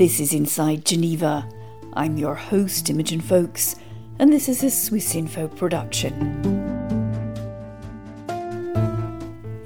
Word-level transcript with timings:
This 0.00 0.18
is 0.18 0.32
Inside 0.32 0.86
Geneva. 0.86 1.46
I'm 1.92 2.16
your 2.16 2.34
host, 2.34 2.88
Imogen 2.88 3.20
Foulkes, 3.20 3.76
and 4.18 4.32
this 4.32 4.48
is 4.48 4.64
a 4.64 4.70
Swiss 4.70 5.14
Info 5.14 5.46
production. 5.46 6.14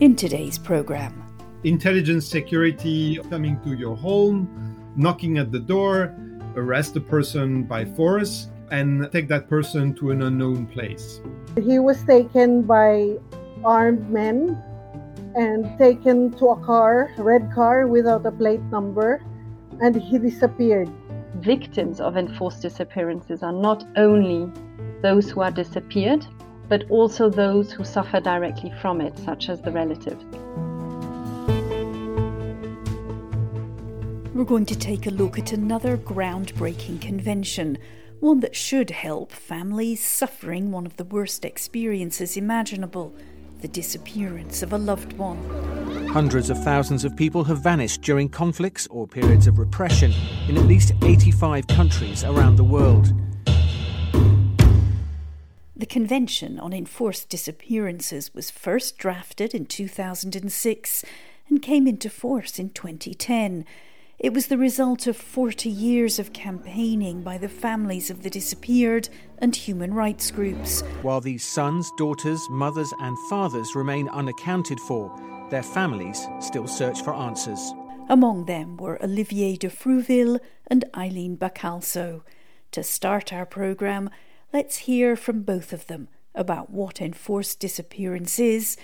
In 0.00 0.16
today's 0.16 0.58
programme, 0.58 1.22
intelligence 1.62 2.26
security 2.26 3.20
coming 3.30 3.60
to 3.60 3.74
your 3.74 3.94
home, 3.94 4.50
knocking 4.96 5.38
at 5.38 5.52
the 5.52 5.60
door, 5.60 6.12
arrest 6.56 6.96
a 6.96 7.00
person 7.00 7.62
by 7.62 7.84
force, 7.84 8.48
and 8.72 9.08
take 9.12 9.28
that 9.28 9.48
person 9.48 9.94
to 9.94 10.10
an 10.10 10.22
unknown 10.22 10.66
place. 10.66 11.20
He 11.62 11.78
was 11.78 12.02
taken 12.02 12.62
by 12.62 13.18
armed 13.64 14.10
men 14.10 14.60
and 15.36 15.78
taken 15.78 16.32
to 16.38 16.48
a 16.48 16.60
car, 16.64 17.12
a 17.18 17.22
red 17.22 17.52
car 17.52 17.86
without 17.86 18.26
a 18.26 18.32
plate 18.32 18.62
number, 18.72 19.22
and 19.80 19.96
he 19.96 20.18
disappeared. 20.18 20.90
Victims 21.36 22.00
of 22.00 22.16
enforced 22.16 22.62
disappearances 22.62 23.42
are 23.42 23.52
not 23.52 23.84
only 23.96 24.50
those 25.02 25.30
who 25.30 25.40
are 25.40 25.50
disappeared, 25.50 26.26
but 26.68 26.90
also 26.90 27.28
those 27.28 27.72
who 27.72 27.84
suffer 27.84 28.20
directly 28.20 28.72
from 28.80 29.00
it, 29.00 29.18
such 29.18 29.48
as 29.48 29.60
the 29.60 29.70
relatives. 29.70 30.24
We're 34.34 34.44
going 34.44 34.66
to 34.66 34.78
take 34.78 35.06
a 35.06 35.10
look 35.10 35.38
at 35.38 35.52
another 35.52 35.96
groundbreaking 35.96 37.00
convention, 37.00 37.78
one 38.20 38.40
that 38.40 38.56
should 38.56 38.90
help 38.90 39.30
families 39.30 40.04
suffering 40.04 40.72
one 40.72 40.86
of 40.86 40.96
the 40.96 41.04
worst 41.04 41.44
experiences 41.44 42.36
imaginable 42.36 43.14
the 43.64 43.68
disappearance 43.68 44.62
of 44.62 44.74
a 44.74 44.76
loved 44.76 45.14
one. 45.14 45.38
Hundreds 46.08 46.50
of 46.50 46.62
thousands 46.62 47.02
of 47.02 47.16
people 47.16 47.44
have 47.44 47.62
vanished 47.62 48.02
during 48.02 48.28
conflicts 48.28 48.86
or 48.88 49.06
periods 49.06 49.46
of 49.46 49.58
repression 49.58 50.12
in 50.50 50.58
at 50.58 50.64
least 50.64 50.92
85 51.00 51.66
countries 51.68 52.24
around 52.24 52.56
the 52.56 52.62
world. 52.62 53.10
The 55.74 55.86
Convention 55.88 56.60
on 56.60 56.74
Enforced 56.74 57.30
Disappearances 57.30 58.34
was 58.34 58.50
first 58.50 58.98
drafted 58.98 59.54
in 59.54 59.64
2006 59.64 61.04
and 61.48 61.62
came 61.62 61.86
into 61.86 62.10
force 62.10 62.58
in 62.58 62.68
2010. 62.68 63.64
It 64.24 64.32
was 64.32 64.46
the 64.46 64.56
result 64.56 65.06
of 65.06 65.18
40 65.18 65.68
years 65.68 66.18
of 66.18 66.32
campaigning 66.32 67.20
by 67.20 67.36
the 67.36 67.46
families 67.46 68.08
of 68.08 68.22
the 68.22 68.30
disappeared 68.30 69.10
and 69.36 69.54
human 69.54 69.92
rights 69.92 70.30
groups. 70.30 70.80
While 71.02 71.20
these 71.20 71.44
sons, 71.44 71.92
daughters, 71.98 72.40
mothers, 72.48 72.90
and 73.00 73.18
fathers 73.28 73.74
remain 73.74 74.08
unaccounted 74.08 74.80
for, 74.80 75.14
their 75.50 75.62
families 75.62 76.26
still 76.40 76.66
search 76.66 77.02
for 77.02 77.12
answers. 77.12 77.74
Among 78.08 78.46
them 78.46 78.78
were 78.78 78.98
Olivier 79.04 79.58
de 79.58 79.68
Frouville 79.68 80.40
and 80.68 80.86
Eileen 80.96 81.36
Bacalso. 81.36 82.22
To 82.70 82.82
start 82.82 83.30
our 83.30 83.44
programme, 83.44 84.08
let's 84.54 84.88
hear 84.88 85.16
from 85.16 85.42
both 85.42 85.70
of 85.70 85.86
them 85.86 86.08
about 86.34 86.70
what 86.70 87.02
enforced 87.02 87.60
disappearance 87.60 88.38
is 88.38 88.78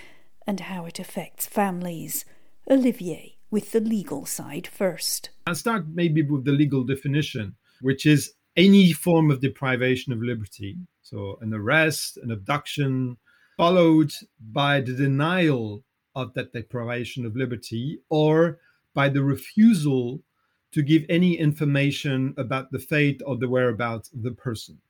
and 0.47 0.61
how 0.61 0.85
it 0.85 0.99
affects 0.99 1.47
families. 1.47 2.27
Olivier 2.71 3.30
with 3.51 3.73
the 3.73 3.81
legal 3.81 4.27
side 4.27 4.67
first. 4.67 5.31
I'll 5.47 5.55
start 5.55 5.87
maybe 5.89 6.23
with 6.23 6.45
the 6.45 6.53
legal 6.53 6.85
definition, 6.85 7.57
which 7.81 8.07
is 8.07 8.33
any 8.57 8.93
form 8.93 9.31
of 9.31 9.41
deprivation 9.41 10.13
of 10.13 10.23
liberty. 10.23 10.77
So, 11.03 11.39
an 11.41 11.53
arrest, 11.53 12.19
an 12.19 12.31
abduction, 12.31 13.17
followed 13.57 14.13
by 14.53 14.81
the 14.81 14.95
denial 14.95 15.85
of 16.15 16.35
that 16.35 16.53
deprivation 16.53 17.27
of 17.27 17.37
liberty 17.37 18.01
or 18.09 18.59
by 18.95 19.09
the 19.09 19.23
refusal 19.23 20.23
to 20.73 20.83
give 20.83 21.05
any 21.09 21.37
information 21.37 22.35
about 22.37 22.71
the 22.71 22.79
fate 22.79 23.21
or 23.27 23.37
the 23.37 23.49
whereabouts 23.49 24.13
of 24.13 24.23
the 24.23 24.33
person. 24.33 24.81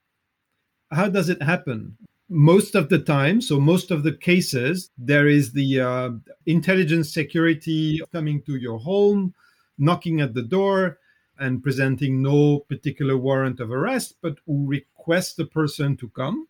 How 0.91 1.09
does 1.09 1.29
it 1.29 1.43
happen? 1.43 1.97
Most 2.31 2.77
of 2.77 2.89
the 2.89 2.99
time, 2.99 3.41
so 3.41 3.59
most 3.59 3.91
of 3.91 4.05
the 4.05 4.13
cases, 4.13 4.91
there 4.97 5.27
is 5.27 5.53
the 5.53 5.81
uh, 5.81 6.11
intelligence 6.47 7.13
security 7.13 8.01
coming 8.13 8.41
to 8.43 8.55
your 8.55 8.79
home, 8.79 9.35
knocking 9.77 10.21
at 10.21 10.33
the 10.33 10.43
door, 10.43 10.99
and 11.39 11.63
presenting 11.63 12.23
no 12.23 12.61
particular 12.61 13.17
warrant 13.17 13.59
of 13.59 13.73
arrest, 13.73 14.15
but 14.23 14.37
who 14.47 14.67
request 14.69 15.37
the 15.37 15.47
person 15.47 15.97
to 15.97 16.09
come 16.11 16.47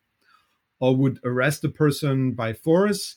or 0.80 0.94
would 0.94 1.18
arrest 1.24 1.62
the 1.62 1.68
person 1.68 2.32
by 2.32 2.52
force 2.52 3.16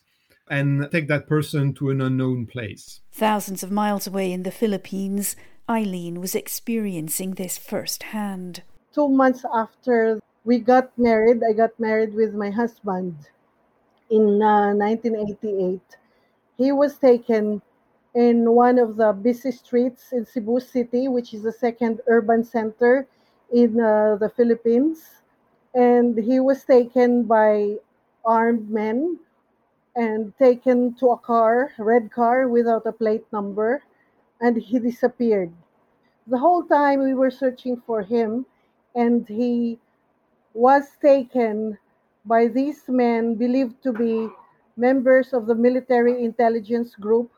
and 0.50 0.90
take 0.92 1.08
that 1.08 1.28
person 1.28 1.74
to 1.74 1.90
an 1.90 2.00
unknown 2.00 2.46
place. 2.46 3.02
Thousands 3.12 3.64
of 3.64 3.72
miles 3.72 4.08
away 4.08 4.32
in 4.32 4.44
the 4.44 4.52
Philippines, 4.52 5.36
Eileen 5.70 6.22
was 6.22 6.36
experiencing 6.36 7.32
this 7.32 7.58
firsthand. 7.58 8.64
Two 8.94 9.10
months 9.10 9.44
after 9.54 10.20
we 10.46 10.60
got 10.60 10.98
married. 10.98 11.42
I 11.44 11.54
got 11.54 11.80
married 11.80 12.14
with 12.14 12.34
my 12.34 12.50
husband 12.50 13.16
in 14.10 14.42
uh, 14.42 14.74
1988. 14.74 15.82
He 16.58 16.72
was 16.72 16.98
taken 16.98 17.62
in 18.16 18.52
one 18.52 18.80
of 18.80 18.98
the 18.98 19.14
busy 19.14 19.52
streets 19.52 20.14
in 20.14 20.26
Cebu 20.26 20.60
City, 20.60 21.08
which 21.08 21.34
is 21.34 21.44
the 21.44 21.52
second 21.52 22.02
urban 22.08 22.44
center 22.44 23.08
in 23.52 23.80
uh, 23.80 24.18
the 24.18 24.30
Philippines. 24.30 25.24
And 25.74 26.18
he 26.18 26.40
was 26.40 26.64
taken 26.64 27.24
by 27.24 27.78
armed 28.26 28.70
men 28.70 29.20
and 29.96 30.34
taken 30.38 30.94
to 30.96 31.10
a 31.12 31.18
car, 31.18 31.72
red 31.78 32.12
car 32.12 32.48
without 32.48 32.86
a 32.86 32.92
plate 32.92 33.26
number, 33.34 33.84
and 34.42 34.58
he 34.58 34.80
disappeared. 34.80 35.52
The 36.28 36.38
whole 36.40 36.64
time 36.64 37.04
we 37.04 37.14
were 37.14 37.32
searching 37.32 37.82
for 37.86 38.02
him, 38.04 38.46
and 38.96 39.28
he 39.28 39.80
was 40.54 40.84
taken 41.02 41.78
by 42.26 42.48
these 42.48 42.84
men 42.88 43.36
believed 43.36 43.82
to 43.84 43.92
be 43.92 44.30
members 44.78 45.34
of 45.34 45.46
the 45.46 45.56
military 45.56 46.24
intelligence 46.24 46.96
group 46.96 47.32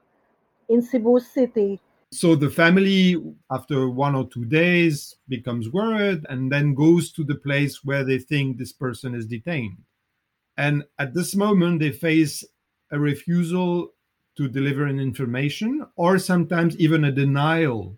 in 0.70 0.82
Cebu 0.82 1.20
City. 1.20 1.80
So 2.12 2.36
the 2.36 2.50
family, 2.50 3.22
after 3.52 3.90
one 3.90 4.16
or 4.16 4.30
two 4.30 4.46
days, 4.46 5.16
becomes 5.28 5.70
worried 5.70 6.26
and 6.30 6.52
then 6.52 6.76
goes 6.76 7.12
to 7.14 7.24
the 7.24 7.36
place 7.36 7.84
where 7.84 8.04
they 8.04 8.20
think 8.20 8.58
this 8.58 8.72
person 8.72 9.16
is 9.16 9.26
detained. 9.26 9.78
And 10.58 10.84
at 11.00 11.14
this 11.14 11.36
moment, 11.36 11.80
they 11.80 11.92
face 11.92 12.44
a 12.92 13.00
refusal 13.00 13.90
to 14.38 14.48
deliver 14.48 14.86
an 14.86 15.00
information 15.00 15.86
or 15.96 16.18
sometimes 16.20 16.78
even 16.78 17.06
a 17.06 17.12
denial 17.12 17.98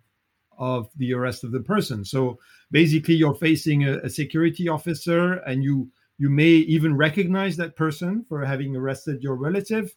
of 0.57 0.89
the 0.95 1.13
arrest 1.13 1.43
of 1.43 1.51
the 1.51 1.59
person. 1.59 2.03
So 2.03 2.39
basically, 2.71 3.15
you're 3.15 3.35
facing 3.35 3.83
a, 3.83 3.97
a, 3.99 4.09
security 4.09 4.67
officer, 4.67 5.33
and 5.45 5.63
you 5.63 5.89
you 6.17 6.29
may 6.29 6.65
even 6.75 6.95
recognize 6.95 7.57
that 7.57 7.75
person 7.75 8.25
for 8.27 8.43
having 8.43 8.75
arrested 8.75 9.21
your 9.21 9.35
relative, 9.35 9.95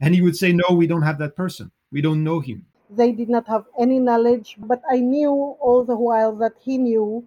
and 0.00 0.14
he 0.14 0.22
would 0.22 0.36
say, 0.36 0.52
"No, 0.52 0.74
we 0.74 0.86
don't 0.86 1.02
have 1.02 1.18
that 1.18 1.36
person. 1.36 1.70
We 1.92 2.00
don't 2.00 2.24
know 2.24 2.40
him." 2.40 2.66
They 2.90 3.12
did 3.12 3.28
not 3.28 3.46
have 3.48 3.64
any 3.78 3.98
knowledge, 3.98 4.56
but 4.58 4.82
I 4.90 4.98
knew 5.00 5.32
all 5.60 5.84
the 5.84 5.96
while 5.96 6.34
that 6.36 6.54
he 6.60 6.78
knew, 6.78 7.26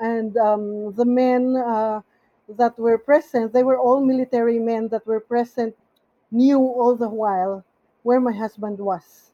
and 0.00 0.36
um, 0.36 0.92
the 0.94 1.04
men 1.04 1.56
uh, 1.56 2.00
that 2.48 2.78
were 2.78 2.98
present, 2.98 3.52
they 3.52 3.62
were 3.62 3.78
all 3.78 4.04
military 4.04 4.58
men 4.58 4.88
that 4.88 5.06
were 5.06 5.20
present, 5.20 5.74
knew 6.30 6.58
all 6.58 6.96
the 6.96 7.08
while 7.08 7.64
where 8.02 8.20
my 8.20 8.32
husband 8.32 8.78
was 8.78 9.28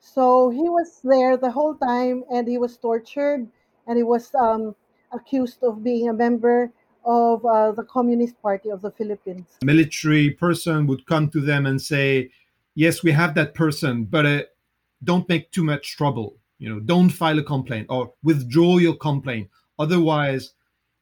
so 0.00 0.48
he 0.48 0.68
was 0.68 1.00
there 1.04 1.36
the 1.36 1.50
whole 1.50 1.74
time 1.74 2.24
and 2.32 2.48
he 2.48 2.58
was 2.58 2.76
tortured 2.78 3.46
and 3.86 3.96
he 3.96 4.02
was 4.02 4.34
um, 4.34 4.74
accused 5.12 5.62
of 5.62 5.82
being 5.82 6.08
a 6.08 6.12
member 6.12 6.72
of 7.04 7.44
uh, 7.44 7.72
the 7.72 7.84
Communist 7.84 8.40
Party 8.42 8.70
of 8.70 8.82
the 8.82 8.90
Philippines. 8.90 9.46
Military 9.64 10.30
person 10.30 10.86
would 10.86 11.06
come 11.06 11.28
to 11.30 11.40
them 11.40 11.66
and 11.66 11.80
say, 11.80 12.30
"Yes, 12.74 13.02
we 13.02 13.10
have 13.12 13.34
that 13.34 13.54
person, 13.54 14.04
but 14.04 14.26
uh, 14.26 14.42
don't 15.04 15.28
make 15.28 15.50
too 15.50 15.64
much 15.64 15.96
trouble. 15.96 16.36
You 16.58 16.68
know, 16.68 16.80
don't 16.80 17.08
file 17.08 17.38
a 17.38 17.42
complaint 17.42 17.86
or 17.88 18.12
withdraw 18.22 18.78
your 18.78 18.96
complaint. 18.96 19.48
Otherwise, 19.78 20.52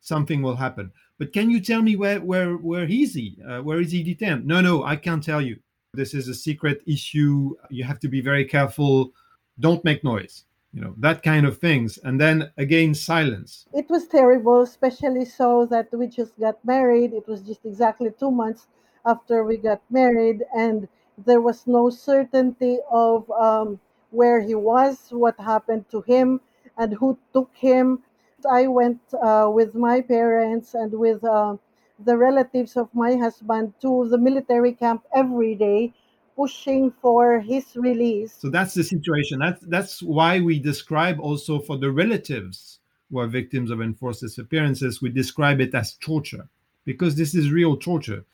something 0.01 0.43
will 0.43 0.57
happen." 0.57 0.93
But 1.19 1.33
can 1.33 1.51
you 1.51 1.61
tell 1.61 1.83
me 1.83 1.97
where 1.97 2.21
where 2.21 2.57
where 2.57 2.85
is 2.85 3.15
he? 3.15 3.37
Uh, 3.47 3.61
where 3.61 3.81
is 3.81 3.91
he 3.91 4.03
detained? 4.03 4.47
No, 4.47 4.61
no, 4.61 4.85
I 4.85 4.97
can't 4.97 5.23
tell 5.23 5.43
you. 5.43 5.59
This 5.95 6.15
is 6.15 6.29
a 6.29 6.35
secret 6.35 6.83
issue. 6.87 7.57
You 7.71 7.83
have 7.85 7.99
to 8.01 8.09
be 8.09 8.21
very 8.21 8.45
careful. 8.45 9.13
Don't 9.59 9.85
make 9.85 10.05
noise. 10.05 10.45
You 10.79 10.85
know, 10.85 10.95
that 10.99 11.25
kind 11.25 11.45
of 11.45 11.59
things. 11.59 11.99
And 12.05 12.21
then 12.21 12.53
again, 12.57 12.95
silence. 12.95 13.67
It 13.75 13.91
was 13.91 14.07
terrible, 14.07 14.63
especially 14.63 15.25
so 15.25 15.67
that 15.67 15.89
we 15.93 16.07
just 16.07 16.39
got 16.39 16.65
married. 16.65 17.13
It 17.15 17.27
was 17.27 17.41
just 17.43 17.67
exactly 17.67 18.13
two 18.17 18.31
months 18.31 18.69
after 19.05 19.43
we 19.43 19.57
got 19.57 19.83
married, 19.91 20.45
and 20.57 20.87
there 21.27 21.41
was 21.41 21.67
no 21.67 21.91
certainty 21.91 22.79
of 22.93 23.29
um, 23.33 23.81
where 24.13 24.41
he 24.41 24.55
was, 24.55 25.09
what 25.11 25.35
happened 25.41 25.87
to 25.91 26.03
him, 26.03 26.41
and 26.77 26.95
who 26.95 27.19
took 27.33 27.51
him. 27.57 28.05
I 28.49 28.69
went 28.69 29.01
uh, 29.21 29.51
with 29.53 29.75
my 29.75 30.01
parents 30.01 30.75
and 30.75 30.93
with 30.93 31.25
uh, 31.25 31.57
the 31.99 32.17
relatives 32.17 32.77
of 32.77 32.89
my 32.95 33.17
husband 33.17 33.75
to 33.83 34.09
the 34.09 34.19
military 34.19 34.75
camp 34.75 35.03
every 35.13 35.57
day 35.57 35.93
pushing 36.39 36.93
for 37.03 37.41
his 37.41 37.65
release. 37.75 38.33
So 38.39 38.49
that's 38.49 38.75
the 38.75 38.85
situation. 38.85 39.41
That's 39.41 39.63
that's 39.67 40.03
why 40.03 40.41
we 40.41 40.61
describe 40.61 41.19
also 41.19 41.59
for 41.59 41.77
the 41.77 41.91
relatives 41.91 42.79
who 43.11 43.19
are 43.19 43.27
victims 43.27 43.71
of 43.71 43.81
enforced 43.81 44.21
disappearances, 44.21 45.03
we 45.03 45.09
describe 45.11 45.61
it 45.61 45.75
as 45.75 45.95
torture 45.95 46.49
because 46.85 47.17
this 47.17 47.35
is 47.35 47.51
real 47.51 47.77
torture 47.77 48.25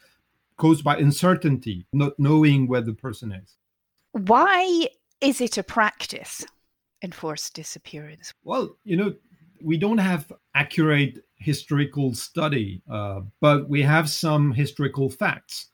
caused 0.56 0.84
by 0.84 0.96
uncertainty, 0.96 1.86
not 1.92 2.18
knowing 2.18 2.68
where 2.68 2.80
the 2.80 2.92
person 2.92 3.32
is. 3.32 3.56
Why 4.12 4.88
is 5.20 5.40
it 5.40 5.58
a 5.58 5.62
practice, 5.62 6.44
enforced 7.02 7.54
disappearance? 7.54 8.32
Well, 8.44 8.76
you 8.84 8.96
know, 8.96 9.14
we 9.62 9.76
don't 9.78 9.98
have 9.98 10.32
accurate 10.54 11.24
historical 11.36 12.14
study, 12.14 12.82
uh, 12.90 13.22
but 13.40 13.68
we 13.68 13.82
have 13.82 14.08
some 14.08 14.52
historical 14.52 15.10
facts. 15.10 15.68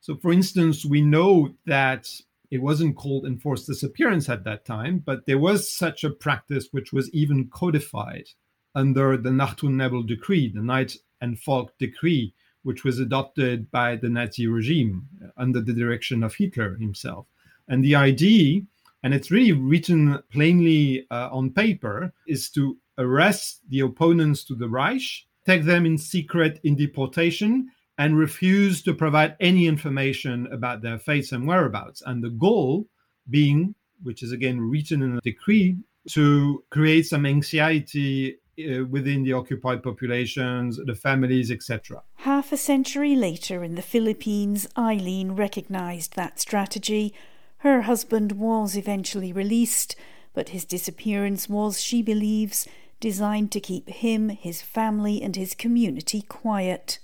So, 0.00 0.16
for 0.16 0.32
instance, 0.32 0.84
we 0.84 1.02
know 1.02 1.54
that 1.66 2.10
it 2.50 2.62
wasn't 2.62 2.96
called 2.96 3.26
enforced 3.26 3.66
disappearance 3.66 4.28
at 4.28 4.44
that 4.44 4.64
time, 4.64 5.02
but 5.04 5.26
there 5.26 5.38
was 5.38 5.70
such 5.70 6.04
a 6.04 6.10
practice 6.10 6.68
which 6.72 6.92
was 6.92 7.10
even 7.10 7.48
codified 7.48 8.28
under 8.74 9.16
the 9.16 9.30
Nacht 9.30 9.62
und 9.62 9.76
Nebel 9.76 10.02
decree, 10.02 10.50
the 10.52 10.62
Night 10.62 10.96
and 11.20 11.38
Fog 11.38 11.70
decree, 11.78 12.34
which 12.62 12.84
was 12.84 12.98
adopted 12.98 13.70
by 13.70 13.96
the 13.96 14.08
Nazi 14.08 14.46
regime 14.46 15.06
under 15.36 15.60
the 15.60 15.72
direction 15.72 16.22
of 16.22 16.34
Hitler 16.34 16.76
himself. 16.76 17.26
And 17.68 17.84
the 17.84 17.94
idea, 17.94 18.62
and 19.02 19.14
it's 19.14 19.30
really 19.30 19.52
written 19.52 20.22
plainly 20.32 21.06
uh, 21.10 21.28
on 21.30 21.50
paper, 21.50 22.12
is 22.26 22.50
to 22.50 22.76
arrest 22.98 23.60
the 23.68 23.80
opponents 23.80 24.44
to 24.44 24.54
the 24.54 24.68
Reich, 24.68 25.26
take 25.46 25.64
them 25.64 25.86
in 25.86 25.96
secret 25.96 26.60
in 26.64 26.74
deportation, 26.76 27.70
and 28.00 28.16
refuse 28.16 28.80
to 28.80 28.94
provide 28.94 29.36
any 29.40 29.66
information 29.66 30.48
about 30.50 30.80
their 30.80 30.98
fates 30.98 31.32
and 31.32 31.46
whereabouts. 31.46 32.02
And 32.06 32.24
the 32.24 32.30
goal 32.30 32.86
being, 33.28 33.74
which 34.02 34.22
is 34.22 34.32
again 34.32 34.58
written 34.58 35.02
in 35.02 35.18
a 35.18 35.20
decree, 35.20 35.76
to 36.12 36.64
create 36.70 37.06
some 37.06 37.26
anxiety 37.26 38.38
uh, 38.58 38.86
within 38.86 39.22
the 39.22 39.34
occupied 39.34 39.82
populations, 39.82 40.80
the 40.86 40.94
families, 40.94 41.50
etc. 41.50 42.02
Half 42.14 42.52
a 42.52 42.56
century 42.56 43.14
later 43.14 43.62
in 43.62 43.74
the 43.74 43.82
Philippines, 43.82 44.66
Eileen 44.78 45.32
recognized 45.32 46.16
that 46.16 46.40
strategy. 46.40 47.12
Her 47.58 47.82
husband 47.82 48.32
was 48.32 48.78
eventually 48.78 49.30
released, 49.30 49.94
but 50.32 50.48
his 50.48 50.64
disappearance 50.64 51.50
was, 51.50 51.82
she 51.82 52.00
believes, 52.00 52.66
designed 52.98 53.52
to 53.52 53.60
keep 53.60 53.90
him, 53.90 54.30
his 54.30 54.62
family, 54.62 55.20
and 55.20 55.36
his 55.36 55.54
community 55.54 56.22
quiet 56.22 56.98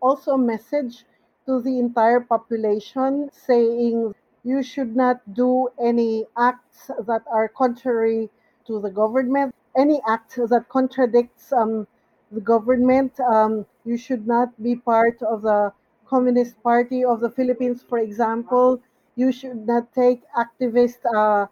also 0.00 0.32
a 0.32 0.38
message 0.38 1.04
to 1.46 1.60
the 1.60 1.78
entire 1.78 2.20
population 2.20 3.30
saying 3.32 4.14
you 4.44 4.62
should 4.62 4.94
not 4.94 5.20
do 5.34 5.68
any 5.82 6.26
acts 6.36 6.90
that 7.06 7.22
are 7.30 7.48
contrary 7.48 8.30
to 8.66 8.80
the 8.80 8.90
government, 8.90 9.54
any 9.76 10.00
act 10.08 10.36
that 10.36 10.66
contradicts 10.68 11.52
um, 11.52 11.86
the 12.32 12.40
government. 12.40 13.18
Um, 13.20 13.66
you 13.84 13.96
should 13.96 14.26
not 14.26 14.50
be 14.62 14.76
part 14.76 15.22
of 15.22 15.42
the 15.42 15.72
Communist 16.06 16.62
Party 16.62 17.04
of 17.04 17.20
the 17.20 17.30
Philippines, 17.30 17.84
for 17.88 17.98
example. 17.98 18.80
You 19.16 19.32
should 19.32 19.66
not 19.66 19.92
take 19.94 20.22
activist 20.36 20.98
uh, 21.14 21.46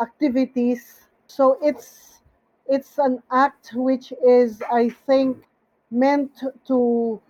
activities. 0.00 1.08
So 1.26 1.58
it's 1.62 2.20
it's 2.66 2.98
an 2.98 3.22
act 3.32 3.72
which 3.74 4.12
is, 4.26 4.62
I 4.70 4.90
think, 4.90 5.44
meant 5.90 6.32
to 6.66 7.20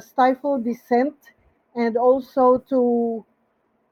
stifle 0.00 0.58
dissent 0.58 1.14
and 1.74 1.96
also 1.96 2.58
to 2.70 3.24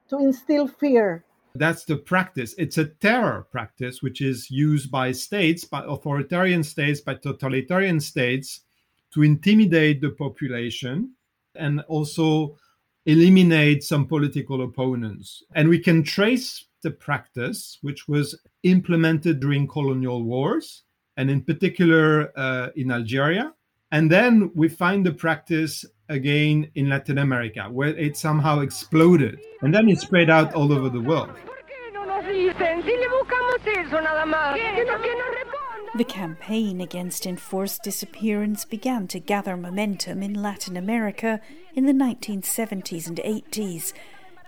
to 0.08 0.18
instill 0.18 0.68
fear. 0.68 1.24
That's 1.54 1.84
the 1.84 1.96
practice. 1.96 2.54
It's 2.58 2.78
a 2.78 2.86
terror 2.86 3.46
practice 3.50 4.02
which 4.02 4.20
is 4.20 4.50
used 4.50 4.90
by 4.90 5.12
states 5.12 5.64
by 5.64 5.84
authoritarian 5.86 6.62
states 6.64 7.00
by 7.00 7.14
totalitarian 7.14 8.00
states 8.00 8.60
to 9.12 9.22
intimidate 9.22 10.00
the 10.00 10.10
population 10.10 11.14
and 11.54 11.80
also 11.88 12.56
eliminate 13.04 13.82
some 13.82 14.06
political 14.06 14.62
opponents. 14.62 15.42
And 15.54 15.68
we 15.68 15.78
can 15.78 16.02
trace 16.02 16.64
the 16.82 16.90
practice 16.90 17.78
which 17.82 18.08
was 18.08 18.38
implemented 18.62 19.40
during 19.40 19.68
colonial 19.68 20.24
wars 20.24 20.84
and 21.16 21.30
in 21.30 21.42
particular 21.42 22.32
uh, 22.38 22.70
in 22.76 22.90
algeria 22.90 23.52
and 23.92 24.10
then 24.10 24.50
we 24.54 24.70
find 24.70 25.04
the 25.04 25.12
practice 25.12 25.84
again 26.08 26.70
in 26.74 26.88
Latin 26.88 27.18
America, 27.18 27.64
where 27.70 27.90
it 27.90 28.16
somehow 28.16 28.60
exploded. 28.60 29.38
And 29.60 29.74
then 29.74 29.86
it 29.90 30.00
spread 30.00 30.30
out 30.30 30.54
all 30.54 30.72
over 30.72 30.88
the 30.88 31.00
world. 31.00 31.30
The 35.94 36.04
campaign 36.08 36.80
against 36.80 37.26
enforced 37.26 37.82
disappearance 37.82 38.64
began 38.64 39.08
to 39.08 39.20
gather 39.20 39.58
momentum 39.58 40.22
in 40.22 40.40
Latin 40.40 40.78
America 40.78 41.42
in 41.74 41.84
the 41.84 41.92
1970s 41.92 43.06
and 43.06 43.18
80s. 43.18 43.92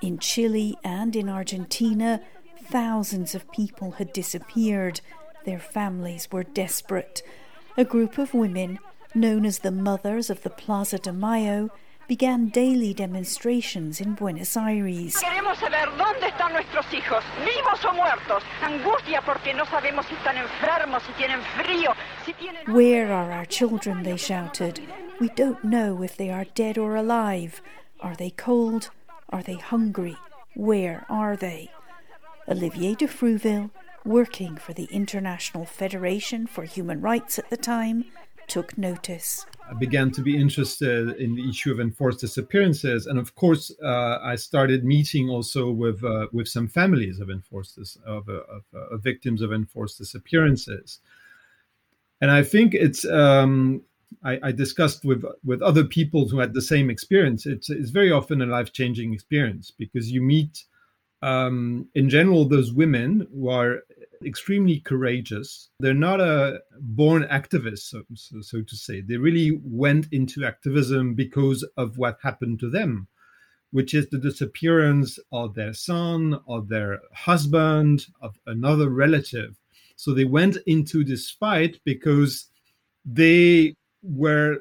In 0.01 0.19
Chile 0.19 0.75
and 0.83 1.15
in 1.15 1.29
Argentina, 1.29 2.23
thousands 2.63 3.35
of 3.35 3.53
people 3.53 3.93
had 3.93 4.11
disappeared. 4.15 5.03
Their 5.45 5.59
families 5.59 6.29
were 6.33 6.45
desperate. 6.45 7.23
A 7.77 7.85
group 7.85 8.17
of 8.17 8.33
women 8.33 8.79
known 9.15 9.45
as 9.47 9.61
the 9.61 9.71
Mothers 9.71 10.31
of 10.31 10.43
the 10.43 10.51
Plaza 10.51 10.99
de 10.99 11.13
Mayo, 11.13 11.71
began 12.07 12.49
daily 12.49 12.93
demonstrations 12.93 14.01
in 14.01 14.15
Buenos 14.15 14.57
Aires. 14.57 15.17
Queremos 15.17 15.57
saber 15.59 15.89
dónde 15.97 16.29
están 16.29 16.53
nuestros 16.53 16.87
hijos, 16.93 17.25
vivos 17.45 17.85
o 17.85 17.95
muertos. 17.95 18.43
Angustia 18.63 19.23
porque 19.25 19.55
no 19.55 19.65
sabemos 19.65 20.07
si 20.07 20.15
están 20.15 20.37
enfermos, 20.37 21.03
si 21.05 21.13
tienen 21.15 21.41
frío, 21.57 21.95
si 22.25 22.33
tienen... 22.35 22.67
Where 22.69 23.13
are 23.13 23.33
our 23.33 23.47
children? 23.47 24.03
They 24.03 24.17
shouted. 24.17 24.81
We 25.21 25.29
don't 25.31 25.65
know 25.65 26.03
if 26.03 26.17
they 26.17 26.31
are 26.31 26.45
dead 26.55 26.77
or 26.77 26.97
alive. 26.97 27.63
Are 28.01 28.17
they 28.17 28.31
cold? 28.31 28.91
Are 29.31 29.43
they 29.43 29.55
hungry? 29.55 30.17
Where 30.55 31.07
are 31.09 31.37
they? 31.37 31.71
Olivier 32.47 32.95
de 32.95 33.07
Frouville, 33.07 33.71
working 34.05 34.57
for 34.57 34.75
the 34.75 34.85
International 34.91 35.65
Federation 35.65 36.47
for 36.47 36.65
Human 36.65 37.01
Rights 37.01 37.39
at 37.39 37.49
the 37.49 37.57
time, 37.57 38.05
took 38.49 38.77
notice. 38.79 39.47
I 39.69 39.73
began 39.75 40.11
to 40.13 40.23
be 40.23 40.37
interested 40.37 41.17
in 41.17 41.35
the 41.35 41.49
issue 41.49 41.73
of 41.73 41.81
enforced 41.81 42.21
disappearances, 42.21 43.07
and 43.07 43.19
of 43.19 43.35
course, 43.35 43.73
uh, 43.83 44.19
I 44.23 44.37
started 44.37 44.85
meeting 44.85 45.31
also 45.31 45.71
with 45.71 46.05
uh, 46.05 46.27
with 46.33 46.49
some 46.49 46.69
families 46.69 47.19
of 47.19 47.31
enforced 47.31 47.79
of, 48.05 48.29
uh, 48.29 48.33
of, 48.33 48.63
uh, 48.75 48.95
of, 48.95 49.03
victims 49.03 49.41
of 49.41 49.53
enforced 49.53 49.99
disappearances. 49.99 51.01
And 52.21 52.31
I 52.31 52.43
think 52.43 52.75
it's 52.75 53.07
um, 53.07 53.83
I, 54.23 54.39
I, 54.43 54.53
discussed 54.53 55.05
with 55.05 55.25
with 55.45 55.63
other 55.63 55.85
people 55.85 56.29
who 56.29 56.39
had 56.39 56.53
the 56.53 56.63
same 56.63 56.91
experience. 56.91 57.47
It's 57.47 57.71
it's 57.71 57.91
very 57.91 58.13
often 58.13 58.43
a 58.43 58.47
life 58.47 58.73
changing 58.73 59.15
experience 59.15 59.71
because 59.71 60.11
you 60.11 60.23
meet. 60.23 60.65
Um, 61.23 61.89
in 61.95 62.11
general, 62.11 62.45
those 62.45 62.75
women 62.75 63.27
who 63.33 63.49
are 63.49 63.81
extremely 64.27 64.81
courageous. 64.81 65.71
They're 65.81 65.95
not 65.95 66.21
a 66.21 66.61
born 66.81 67.25
activist, 67.25 67.81
so, 67.91 68.03
so, 68.15 68.41
so, 68.41 68.63
to 68.63 68.77
say. 68.77 69.01
They 69.01 69.17
really 69.17 69.61
went 69.63 70.07
into 70.13 70.45
activism 70.45 71.15
because 71.15 71.67
of 71.77 71.99
what 71.99 72.19
happened 72.23 72.61
to 72.61 72.71
them, 72.71 73.09
which 73.71 73.95
is 73.95 74.09
the 74.09 74.19
disappearance 74.19 75.19
of 75.33 75.55
their 75.55 75.73
son, 75.73 76.41
of 76.49 76.69
their 76.69 77.01
husband, 77.13 78.07
of 78.21 78.39
another 78.47 78.89
relative. 78.89 79.57
So 79.97 80.13
they 80.13 80.25
went 80.25 80.59
into 80.67 81.05
this 81.05 81.31
fight 81.31 81.81
because 81.85 82.49
they 83.05 83.77
were 84.03 84.59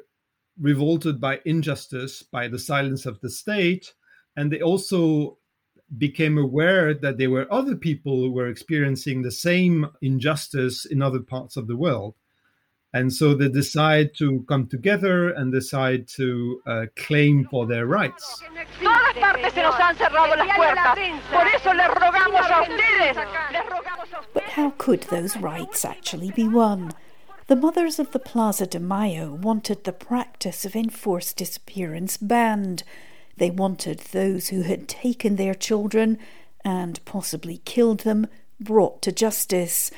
revolted 0.60 1.20
by 1.20 1.39
injustice, 1.46 2.24
by 2.24 2.48
the 2.48 2.60
silence 2.60 3.05
of 3.05 3.20
the 3.22 3.29
state, 3.29 3.93
and 4.36 4.51
they 4.51 4.62
also 4.62 5.38
became 5.97 6.38
aware 6.38 6.93
that 6.93 7.17
there 7.17 7.29
were 7.29 7.51
other 7.51 7.75
people 7.75 8.17
who 8.17 8.31
were 8.31 8.47
experiencing 8.47 9.21
the 9.21 9.31
same 9.31 9.88
injustice 10.01 10.85
in 10.85 11.01
other 11.01 11.19
parts 11.19 11.57
of 11.57 11.67
the 11.67 11.77
world. 11.77 12.15
And 12.95 13.12
so 13.12 13.33
they 13.33 13.50
decide 13.50 14.12
to 14.19 14.45
come 14.47 14.67
together 14.67 15.29
and 15.29 15.51
decide 15.51 16.07
to 16.09 16.62
uh, 16.67 16.85
claim 16.95 17.47
for 17.50 17.65
their 17.65 17.88
rights. 17.88 18.43
But 24.33 24.43
how 24.43 24.73
could 24.77 25.01
those 25.03 25.38
rights 25.38 25.83
actually 25.83 26.31
be 26.31 26.47
won? 26.47 26.91
The 27.47 27.55
mothers 27.55 28.00
of 28.00 28.12
the 28.12 28.19
Plaza 28.19 28.67
de 28.67 28.79
Mayo 28.79 29.33
wanted 29.33 29.83
the 29.83 29.91
practice 29.91 30.63
of 30.63 30.75
enforced 30.75 31.38
disappearance 31.38 32.15
banned 32.17 32.83
they 33.37 33.49
wanted 33.49 33.99
those 33.99 34.49
who 34.49 34.61
had 34.61 34.87
taken 34.87 35.35
their 35.35 35.53
children 35.53 36.17
and 36.63 37.03
possibly 37.05 37.57
killed 37.65 38.01
them 38.01 38.27
brought 38.59 39.01
to 39.01 39.11
justice. 39.11 39.91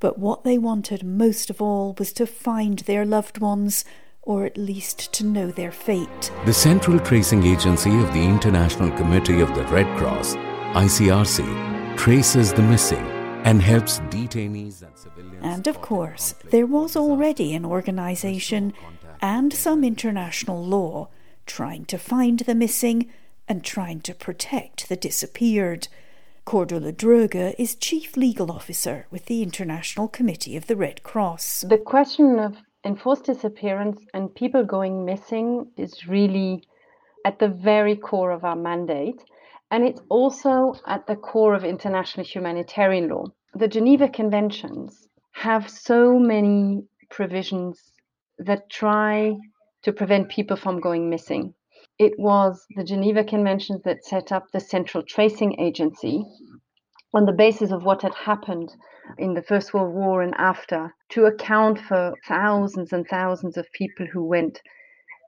But 0.00 0.18
what 0.18 0.44
they 0.44 0.58
wanted 0.58 1.04
most 1.04 1.48
of 1.48 1.62
all 1.62 1.94
was 1.98 2.12
to 2.14 2.26
find 2.26 2.80
their 2.80 3.04
loved 3.04 3.38
ones, 3.38 3.84
or 4.20 4.44
at 4.44 4.58
least 4.58 5.12
to 5.14 5.24
know 5.24 5.50
their 5.50 5.72
fate. 5.72 6.32
The 6.44 6.52
Central 6.52 6.98
Tracing 6.98 7.44
Agency 7.44 7.90
of 7.98 8.12
the 8.12 8.22
International 8.22 8.90
Committee 8.96 9.40
of 9.40 9.54
the 9.54 9.64
Red 9.64 9.86
Cross, 9.96 10.34
ICRC, 10.74 11.96
traces 11.96 12.52
the 12.52 12.62
missing 12.62 13.04
and 13.44 13.60
helps 13.60 14.00
detainees 14.00 14.82
and 14.82 14.96
civilians. 14.96 15.38
And 15.42 15.66
of 15.66 15.80
course, 15.80 16.34
there 16.50 16.66
was 16.66 16.96
already 16.96 17.54
an 17.54 17.64
organization 17.64 18.72
and 19.20 19.52
some 19.52 19.84
international 19.84 20.64
law 20.64 21.08
trying 21.46 21.84
to 21.86 21.98
find 21.98 22.40
the 22.40 22.54
missing 22.54 23.10
and 23.48 23.64
trying 23.64 24.00
to 24.00 24.14
protect 24.14 24.88
the 24.88 24.96
disappeared. 24.96 25.88
Cordula 26.46 26.92
Droege 26.92 27.54
is 27.58 27.74
Chief 27.74 28.16
Legal 28.16 28.50
Officer 28.50 29.06
with 29.10 29.26
the 29.26 29.42
International 29.42 30.08
Committee 30.08 30.56
of 30.56 30.66
the 30.66 30.76
Red 30.76 31.02
Cross. 31.02 31.64
The 31.68 31.78
question 31.78 32.38
of 32.38 32.56
enforced 32.84 33.24
disappearance 33.24 34.00
and 34.12 34.34
people 34.34 34.64
going 34.64 35.04
missing 35.04 35.70
is 35.76 36.08
really 36.08 36.64
at 37.24 37.38
the 37.38 37.48
very 37.48 37.96
core 37.96 38.32
of 38.32 38.44
our 38.44 38.56
mandate. 38.56 39.22
And 39.70 39.84
it's 39.84 40.00
also 40.08 40.74
at 40.86 41.06
the 41.06 41.16
core 41.16 41.54
of 41.54 41.64
international 41.64 42.26
humanitarian 42.26 43.08
law. 43.08 43.26
The 43.54 43.68
Geneva 43.68 44.08
Conventions 44.08 45.08
have 45.32 45.70
so 45.70 46.18
many 46.18 46.84
provisions 47.08 47.80
that 48.38 48.68
try 48.68 49.36
to 49.82 49.92
prevent 49.92 50.28
people 50.28 50.56
from 50.56 50.80
going 50.80 51.10
missing. 51.10 51.54
It 51.98 52.18
was 52.18 52.66
the 52.76 52.84
Geneva 52.84 53.24
Conventions 53.24 53.82
that 53.82 54.04
set 54.04 54.32
up 54.32 54.50
the 54.50 54.60
Central 54.60 55.02
Tracing 55.02 55.60
Agency 55.60 56.24
on 57.14 57.26
the 57.26 57.32
basis 57.32 57.70
of 57.70 57.84
what 57.84 58.02
had 58.02 58.14
happened 58.14 58.74
in 59.18 59.34
the 59.34 59.42
First 59.42 59.74
World 59.74 59.94
War 59.94 60.22
and 60.22 60.34
after 60.36 60.94
to 61.10 61.26
account 61.26 61.78
for 61.78 62.14
thousands 62.26 62.92
and 62.92 63.06
thousands 63.06 63.56
of 63.56 63.70
people 63.72 64.06
who 64.06 64.24
went 64.24 64.62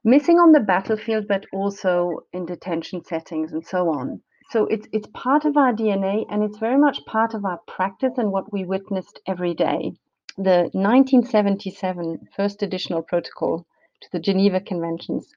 missing 0.03 0.39
on 0.39 0.51
the 0.51 0.59
battlefield, 0.59 1.27
but 1.27 1.45
also 1.53 2.21
in 2.33 2.45
detention 2.45 3.03
settings 3.03 3.51
and 3.53 3.65
so 3.65 3.89
on. 3.89 4.21
So 4.51 4.65
it's 4.67 4.87
it's 4.91 5.07
part 5.13 5.45
of 5.45 5.57
our 5.57 5.73
DNA 5.73 6.25
and 6.29 6.43
it's 6.43 6.59
very 6.59 6.77
much 6.77 7.05
part 7.05 7.33
of 7.33 7.45
our 7.45 7.59
practice 7.67 8.13
and 8.17 8.31
what 8.31 8.51
we 8.53 8.63
witnessed 8.63 9.19
every 9.27 9.53
day. 9.53 9.93
The 10.37 10.69
1977 10.73 12.27
first 12.35 12.63
additional 12.63 13.01
protocol 13.01 13.65
to 14.01 14.09
the 14.11 14.19
Geneva 14.19 14.59
Conventions 14.59 15.33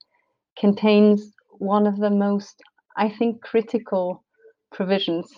contains 0.58 1.32
one 1.58 1.86
of 1.86 1.98
the 1.98 2.10
most, 2.10 2.62
I 2.96 3.08
think, 3.08 3.42
critical 3.42 4.24
provisions 4.72 5.32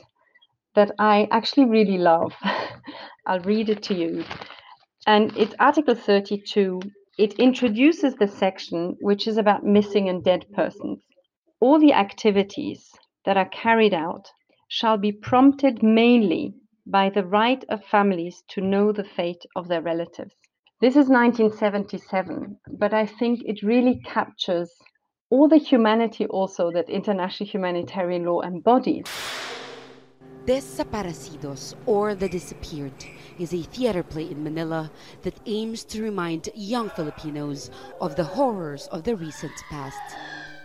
that 0.74 0.92
I 0.98 1.28
actually 1.30 1.66
really 1.66 1.98
love. 1.98 2.32
I'll 3.26 3.40
read 3.40 3.68
it 3.68 3.82
to 3.84 3.94
you. 3.94 4.24
And 5.06 5.36
it's 5.36 5.54
Article 5.58 5.94
32. 5.94 6.80
It 7.18 7.34
introduces 7.34 8.14
the 8.14 8.28
section 8.28 8.96
which 9.00 9.26
is 9.26 9.36
about 9.36 9.64
missing 9.64 10.08
and 10.08 10.22
dead 10.24 10.46
persons. 10.54 11.00
All 11.60 11.78
the 11.78 11.92
activities 11.92 12.90
that 13.24 13.36
are 13.36 13.48
carried 13.48 13.94
out 13.94 14.30
shall 14.68 14.96
be 14.96 15.12
prompted 15.12 15.82
mainly 15.82 16.54
by 16.86 17.10
the 17.10 17.24
right 17.26 17.64
of 17.68 17.84
families 17.84 18.42
to 18.48 18.60
know 18.60 18.92
the 18.92 19.04
fate 19.04 19.44
of 19.56 19.68
their 19.68 19.82
relatives. 19.82 20.34
This 20.80 20.96
is 20.96 21.10
1977, 21.10 22.56
but 22.78 22.94
I 22.94 23.04
think 23.04 23.42
it 23.44 23.62
really 23.62 24.00
captures 24.02 24.70
all 25.28 25.46
the 25.46 25.58
humanity 25.58 26.24
also 26.24 26.70
that 26.70 26.88
international 26.88 27.50
humanitarian 27.50 28.24
law 28.24 28.40
embodies. 28.40 29.04
Desaparecidos, 30.46 31.74
or 31.84 32.14
The 32.14 32.30
Disappeared, 32.30 33.04
is 33.38 33.52
a 33.52 33.60
theater 33.60 34.02
play 34.02 34.30
in 34.30 34.42
Manila 34.42 34.90
that 35.20 35.38
aims 35.44 35.84
to 35.84 36.02
remind 36.02 36.48
young 36.54 36.88
Filipinos 36.88 37.70
of 38.00 38.16
the 38.16 38.24
horrors 38.24 38.86
of 38.86 39.04
the 39.04 39.16
recent 39.16 39.52
past. 39.68 40.16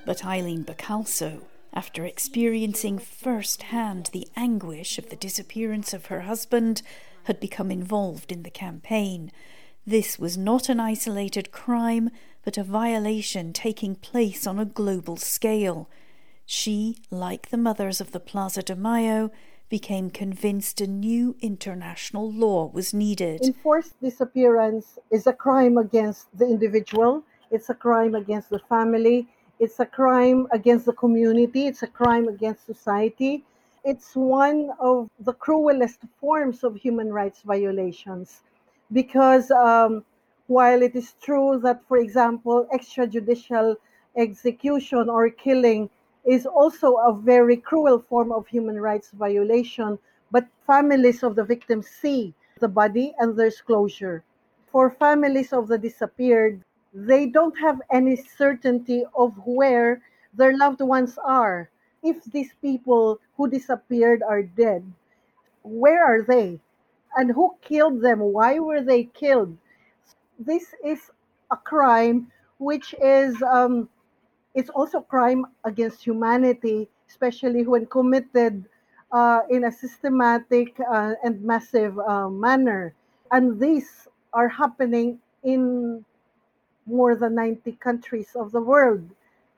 But 0.06 0.26
Eileen 0.26 0.64
Bacalso, 0.64 1.42
after 1.74 2.06
experiencing 2.06 3.00
firsthand 3.00 4.12
the 4.14 4.30
anguish 4.38 4.98
of 4.98 5.10
the 5.10 5.18
disappearance 5.18 5.94
of 5.94 6.06
her 6.06 6.22
husband, 6.22 6.84
had 7.26 7.42
become 7.42 7.70
involved 7.70 8.32
in 8.32 8.44
the 8.44 8.50
campaign. 8.50 9.34
This 9.88 10.18
was 10.18 10.36
not 10.36 10.68
an 10.68 10.80
isolated 10.80 11.52
crime, 11.52 12.10
but 12.44 12.58
a 12.58 12.64
violation 12.64 13.54
taking 13.54 13.96
place 13.96 14.48
on 14.48 14.58
a 14.58 14.66
global 14.66 15.16
scale. 15.16 15.88
She, 16.44 16.98
like 17.12 17.50
the 17.50 17.58
mothers 17.58 18.02
of 18.02 18.12
the 18.12 18.20
Plaza 18.20 18.64
de 18.64 18.76
Mayo, 18.76 19.30
became 19.70 20.10
convinced 20.10 20.82
a 20.82 20.88
new 20.88 21.36
international 21.40 22.32
law 22.32 22.72
was 22.74 22.96
needed. 22.96 23.42
Enforced 23.42 24.02
disappearance 24.02 24.98
is 25.12 25.28
a 25.28 25.34
crime 25.34 25.78
against 25.78 26.36
the 26.36 26.46
individual, 26.46 27.24
it's 27.52 27.70
a 27.70 27.76
crime 27.76 28.16
against 28.16 28.50
the 28.50 28.60
family, 28.68 29.28
it's 29.60 29.80
a 29.80 29.86
crime 29.86 30.48
against 30.52 30.88
the 30.88 30.94
community, 30.94 31.68
it's 31.68 31.84
a 31.84 31.88
crime 31.88 32.28
against 32.28 32.66
society. 32.66 33.44
It's 33.84 34.16
one 34.16 34.72
of 34.80 35.12
the 35.20 35.34
cruelest 35.34 36.00
forms 36.20 36.64
of 36.64 36.76
human 36.76 37.14
rights 37.14 37.44
violations 37.46 38.42
because 38.92 39.52
um, 39.52 40.04
while 40.48 40.82
it 40.82 40.96
is 40.96 41.14
true 41.22 41.60
that, 41.64 41.82
for 41.88 41.98
example, 41.98 42.68
extrajudicial 42.74 43.76
execution 44.16 45.10
or 45.10 45.30
killing 45.30 45.90
is 46.26 46.46
also 46.46 46.96
a 46.98 47.14
very 47.14 47.58
cruel 47.58 48.00
form 48.00 48.32
of 48.32 48.48
human 48.48 48.80
rights 48.80 49.12
violation, 49.12 49.98
but 50.32 50.48
families 50.66 51.24
of 51.24 51.36
the 51.36 51.44
victims 51.44 51.88
see 51.88 52.34
the 52.60 52.68
body 52.68 53.14
and 53.20 53.38
there's 53.38 53.62
closure. 53.62 54.24
For 54.72 54.90
families 54.90 55.54
of 55.54 55.68
the 55.68 55.78
disappeared, 55.78 56.62
they 56.94 57.28
don't 57.28 57.58
have 57.60 57.82
any 57.92 58.16
certainty 58.16 59.06
of 59.16 59.34
where 59.46 60.02
their 60.34 60.58
loved 60.58 60.82
ones 60.82 61.18
are. 61.24 61.70
If 62.04 62.24
these 62.26 62.54
people 62.62 63.20
who 63.38 63.50
disappeared 63.50 64.24
are 64.24 64.44
dead, 64.44 64.84
where 65.64 66.04
are 66.04 66.22
they? 66.22 66.60
And 67.16 67.32
who 67.32 67.56
killed 67.62 68.02
them? 68.02 68.20
Why 68.20 68.60
were 68.60 68.82
they 68.82 69.06
killed? 69.06 69.58
This 70.38 70.76
is 70.84 71.12
a 71.52 71.58
crime 71.58 72.32
which 72.58 72.94
is 73.02 73.42
um, 73.42 73.90
it's 74.54 74.70
also 74.70 75.02
crime 75.02 75.46
against 75.64 76.04
humanity, 76.04 76.88
especially 77.10 77.68
when 77.68 77.86
committed 77.86 78.66
uh, 79.12 79.42
in 79.50 79.66
a 79.66 79.72
systematic 79.72 80.80
uh, 80.80 81.14
and 81.24 81.42
massive 81.44 82.00
uh, 82.00 82.30
manner. 82.30 82.94
And 83.32 83.60
these 83.60 84.08
are 84.34 84.48
happening 84.48 85.20
in 85.44 86.06
more 86.86 87.16
than 87.16 87.36
90 87.36 87.72
countries 87.74 88.36
of 88.36 88.52
the 88.52 88.62
world. 88.62 89.10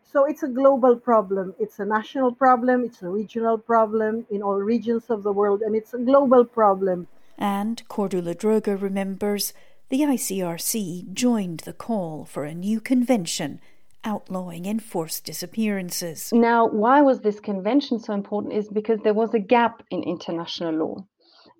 So 0.03 0.25
it's 0.25 0.43
a 0.43 0.47
global 0.47 0.95
problem. 0.95 1.53
It's 1.59 1.79
a 1.79 1.85
national 1.85 2.31
problem. 2.31 2.83
It's 2.83 3.01
a 3.01 3.09
regional 3.09 3.57
problem 3.57 4.25
in 4.31 4.41
all 4.41 4.55
regions 4.55 5.09
of 5.09 5.23
the 5.23 5.31
world, 5.31 5.61
and 5.61 5.75
it's 5.75 5.93
a 5.93 5.99
global 5.99 6.45
problem. 6.45 7.07
And 7.37 7.87
Cordula 7.87 8.35
Droege 8.35 8.81
remembers 8.81 9.53
the 9.89 10.01
ICRC 10.01 11.13
joined 11.13 11.61
the 11.61 11.73
call 11.73 12.25
for 12.25 12.43
a 12.43 12.53
new 12.53 12.79
convention 12.81 13.61
outlawing 14.03 14.65
enforced 14.65 15.25
disappearances. 15.25 16.31
Now, 16.33 16.67
why 16.67 17.01
was 17.01 17.21
this 17.21 17.39
convention 17.39 17.99
so 17.99 18.13
important? 18.13 18.53
Is 18.53 18.69
because 18.69 18.99
there 19.03 19.13
was 19.13 19.33
a 19.33 19.39
gap 19.39 19.83
in 19.91 20.03
international 20.03 20.73
law. 20.73 20.95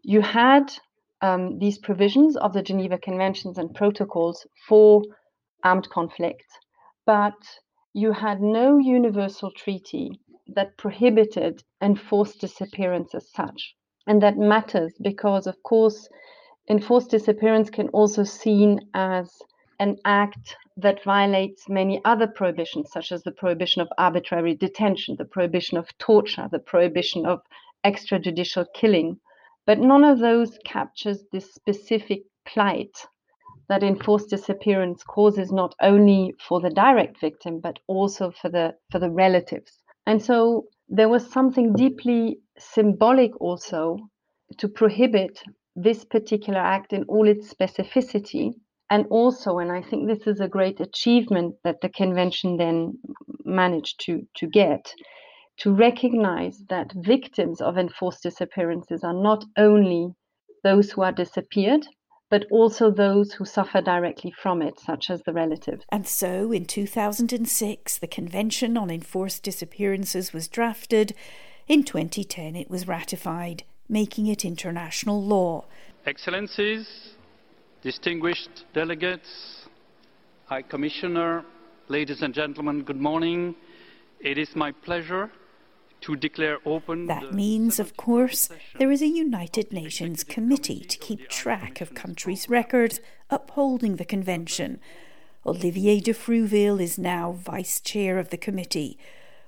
You 0.03 0.22
had 0.22 0.72
um, 1.22 1.60
these 1.60 1.77
provisions 1.77 2.38
of 2.38 2.53
the 2.53 2.62
Geneva 2.62 2.98
Conventions 2.98 3.57
and 3.57 3.74
protocols 3.74 4.46
for 4.67 5.03
armed 5.63 5.89
conflict, 5.89 6.46
but 7.05 7.36
you 7.93 8.12
had 8.12 8.41
no 8.41 8.77
universal 8.77 9.51
treaty 9.51 10.19
that 10.55 10.77
prohibited 10.77 11.63
enforced 11.81 12.39
disappearance 12.39 13.13
as 13.15 13.29
such. 13.31 13.75
And 14.07 14.21
that 14.23 14.37
matters 14.37 14.93
because, 15.01 15.47
of 15.47 15.61
course, 15.63 16.07
enforced 16.69 17.11
disappearance 17.11 17.69
can 17.69 17.89
also 17.89 18.23
be 18.23 18.29
seen 18.29 18.79
as 18.93 19.41
an 19.79 19.97
act 20.05 20.55
that 20.77 21.03
violates 21.03 21.67
many 21.69 22.01
other 22.05 22.27
prohibitions, 22.27 22.89
such 22.91 23.11
as 23.11 23.23
the 23.23 23.31
prohibition 23.31 23.81
of 23.81 23.89
arbitrary 23.97 24.55
detention, 24.55 25.15
the 25.17 25.25
prohibition 25.25 25.77
of 25.77 25.95
torture, 25.97 26.47
the 26.51 26.59
prohibition 26.59 27.25
of 27.25 27.41
extrajudicial 27.85 28.65
killing. 28.73 29.19
But 29.65 29.79
none 29.79 30.03
of 30.03 30.19
those 30.19 30.57
captures 30.65 31.25
this 31.31 31.53
specific 31.53 32.23
plight 32.45 33.05
that 33.67 33.83
enforced 33.83 34.29
disappearance 34.29 35.03
causes 35.03 35.51
not 35.51 35.75
only 35.81 36.33
for 36.47 36.61
the 36.61 36.69
direct 36.69 37.19
victim 37.19 37.59
but 37.59 37.79
also 37.87 38.31
for 38.31 38.49
the 38.49 38.73
for 38.91 38.99
the 38.99 39.11
relatives. 39.11 39.83
And 40.05 40.23
so 40.23 40.67
there 40.87 41.09
was 41.09 41.29
something 41.29 41.73
deeply 41.73 42.39
symbolic 42.57 43.39
also 43.41 43.97
to 44.57 44.67
prohibit 44.67 45.41
this 45.75 46.05
particular 46.05 46.59
act 46.59 46.93
in 46.93 47.03
all 47.03 47.27
its 47.27 47.53
specificity 47.53 48.53
and 48.89 49.05
also, 49.09 49.59
and 49.59 49.71
I 49.71 49.81
think 49.81 50.07
this 50.07 50.27
is 50.27 50.39
a 50.39 50.47
great 50.47 50.79
achievement 50.79 51.55
that 51.63 51.81
the 51.81 51.89
convention 51.89 52.57
then 52.57 52.97
managed 53.43 53.99
to, 54.05 54.25
to 54.35 54.47
get, 54.47 54.93
to 55.57 55.73
recognize 55.73 56.63
that 56.69 56.93
victims 56.95 57.59
of 57.59 57.77
enforced 57.77 58.23
disappearances 58.23 59.03
are 59.03 59.13
not 59.13 59.43
only 59.57 60.13
those 60.63 60.91
who 60.91 61.01
are 61.01 61.11
disappeared, 61.11 61.85
but 62.29 62.45
also 62.51 62.91
those 62.91 63.33
who 63.33 63.45
suffer 63.45 63.81
directly 63.81 64.31
from 64.31 64.61
it, 64.61 64.79
such 64.79 65.09
as 65.09 65.21
the 65.23 65.33
relatives. 65.33 65.85
And 65.91 66.07
so 66.07 66.51
in 66.51 66.65
2006, 66.65 67.97
the 67.97 68.07
Convention 68.07 68.77
on 68.77 68.89
Enforced 68.89 69.43
Disappearances 69.43 70.33
was 70.33 70.47
drafted. 70.47 71.13
In 71.67 71.83
2010, 71.83 72.55
it 72.55 72.69
was 72.69 72.88
ratified, 72.88 73.63
making 73.89 74.27
it 74.27 74.45
international 74.45 75.21
law. 75.21 75.65
Excellencies, 76.05 76.88
distinguished 77.81 78.63
delegates, 78.74 79.67
High 80.45 80.62
Commissioner, 80.62 81.43
ladies 81.89 82.21
and 82.21 82.33
gentlemen, 82.33 82.83
good 82.83 83.01
morning. 83.01 83.53
It 84.21 84.38
is 84.38 84.55
my 84.55 84.71
pleasure 84.71 85.29
to 86.01 86.15
declare 86.15 86.59
open. 86.65 87.07
That 87.07 87.33
means, 87.33 87.81
of 87.81 87.97
course, 87.97 88.47
there 88.79 88.89
is 88.89 89.01
a 89.01 89.07
United 89.07 89.74
Nations 89.74 90.24
committee 90.24 90.86
to 90.86 90.97
keep 90.97 91.27
track 91.27 91.81
of 91.81 91.93
countries' 91.93 92.47
records 92.47 93.01
upholding 93.29 93.97
the 93.97 94.05
convention. 94.05 94.79
Olivier 95.45 96.00
de 96.00 96.13
Frouville 96.13 96.81
is 96.81 96.97
now 96.97 97.33
vice 97.33 97.81
chair 97.81 98.19
of 98.19 98.29
the 98.29 98.38
committee. 98.38 98.97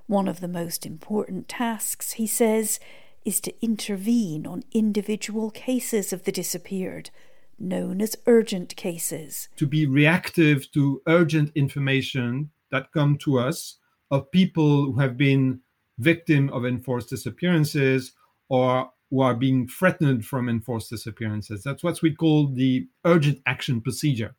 One 0.10 0.28
of 0.28 0.40
the 0.40 0.48
most 0.48 0.88
important 0.88 1.48
tasks, 1.48 2.14
he 2.14 2.26
says, 2.26 2.80
is 3.26 3.40
to 3.42 3.54
intervene 3.64 4.48
on 4.48 4.64
individual 4.72 5.52
cases 5.52 6.12
of 6.12 6.24
the 6.24 6.32
disappeared, 6.32 7.12
known 7.60 8.02
as 8.02 8.16
urgent 8.26 8.76
cases. 8.76 9.50
To 9.58 9.68
be 9.68 9.86
reactive 9.86 10.72
to 10.72 11.04
urgent 11.06 11.52
information 11.54 12.50
that 12.72 12.92
come 12.92 13.20
to 13.20 13.38
us 13.38 13.78
of 14.10 14.32
people 14.32 14.86
who 14.86 15.00
have 15.00 15.16
been 15.16 15.60
victim 16.00 16.50
of 16.50 16.66
enforced 16.66 17.12
disappearances 17.12 18.14
or 18.50 18.90
who 19.12 19.22
are 19.22 19.36
being 19.36 19.68
threatened 19.68 20.26
from 20.26 20.50
enforced 20.50 20.90
disappearances. 20.90 21.62
That's 21.62 21.84
what 21.84 22.02
we 22.02 22.16
call 22.16 22.48
the 22.48 22.88
urgent 23.06 23.44
action 23.46 23.80
procedure. 23.80 24.36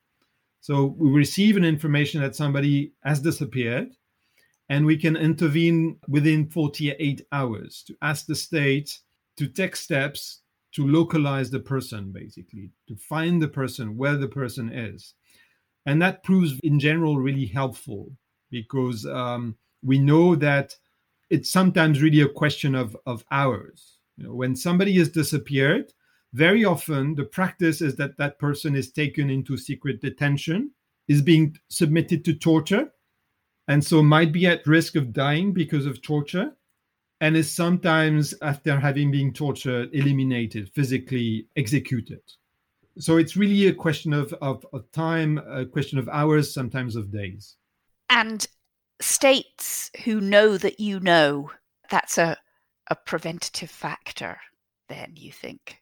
So 0.61 0.97
we 0.99 1.11
receive 1.11 1.57
an 1.57 1.65
information 1.65 2.21
that 2.23 2.35
somebody 2.35 2.93
has 3.05 3.21
disappeared, 3.21 3.95
and 4.71 4.87
we 4.87 4.97
can 4.97 5.17
intervene 5.17 5.97
within 6.09 6.49
48 6.49 7.27
hours 7.33 7.83
to 7.89 7.97
ask 8.03 8.27
the 8.27 8.37
state 8.37 9.01
to 9.37 9.49
take 9.49 9.75
steps 9.75 10.43
to 10.73 10.87
localize 10.87 11.51
the 11.51 11.59
person, 11.59 12.13
basically, 12.13 12.71
to 12.87 12.95
find 12.95 13.43
the 13.43 13.49
person 13.49 13.97
where 13.97 14.17
the 14.17 14.29
person 14.29 14.73
is. 14.73 15.15
And 15.87 16.01
that 16.01 16.23
proves, 16.23 16.61
in 16.63 16.79
general, 16.79 17.19
really 17.19 17.47
helpful 17.47 18.13
because 18.49 19.05
um, 19.07 19.57
we 19.83 19.99
know 19.99 20.37
that 20.37 20.77
it's 21.31 21.51
sometimes 21.51 22.01
really 22.01 22.21
a 22.21 22.29
question 22.29 22.77
of, 22.77 22.97
of 23.07 23.25
hours. 23.33 23.97
You 24.17 24.27
know, 24.27 24.35
when 24.35 24.55
somebody 24.55 24.97
has 24.99 25.09
disappeared, 25.09 25.93
very 26.33 26.65
often 26.65 27.17
the 27.17 27.25
practice 27.25 27.81
is 27.81 27.97
that 27.97 28.17
that 28.19 28.39
person 28.39 28.77
is 28.77 28.93
taken 28.93 29.31
into 29.31 29.57
secret 29.57 30.01
detention, 30.01 30.71
is 31.09 31.23
being 31.23 31.57
submitted 31.69 32.25
to 32.27 32.35
torture, 32.35 32.93
and 33.71 33.85
so 33.85 34.03
might 34.03 34.33
be 34.33 34.47
at 34.47 34.67
risk 34.67 34.97
of 34.97 35.13
dying 35.13 35.53
because 35.53 35.87
of 35.87 36.03
torture, 36.03 36.51
and 37.21 37.37
is 37.37 37.49
sometimes, 37.53 38.35
after 38.43 38.81
having 38.81 39.13
been 39.13 39.33
tortured, 39.33 39.91
eliminated, 39.93 40.69
physically 40.75 41.47
executed. 41.55 42.21
So 42.99 43.17
it's 43.17 43.37
really 43.37 43.69
a 43.69 43.73
question 43.73 44.13
of, 44.13 44.35
of, 44.43 44.67
of 44.73 44.91
time, 44.91 45.39
a 45.49 45.65
question 45.65 46.01
of 46.01 46.09
hours, 46.09 46.53
sometimes 46.53 46.97
of 46.97 47.13
days. 47.13 47.55
And 48.09 48.45
states 49.01 49.93
who 50.05 50.21
know 50.21 50.57
that 50.57 50.81
you 50.81 50.99
know, 50.99 51.53
that's 51.91 52.19
a, 52.19 52.37
a 52.89 52.97
preventative 52.97 53.71
factor, 53.71 54.37
then 54.89 55.13
you 55.15 55.31
think? 55.31 55.77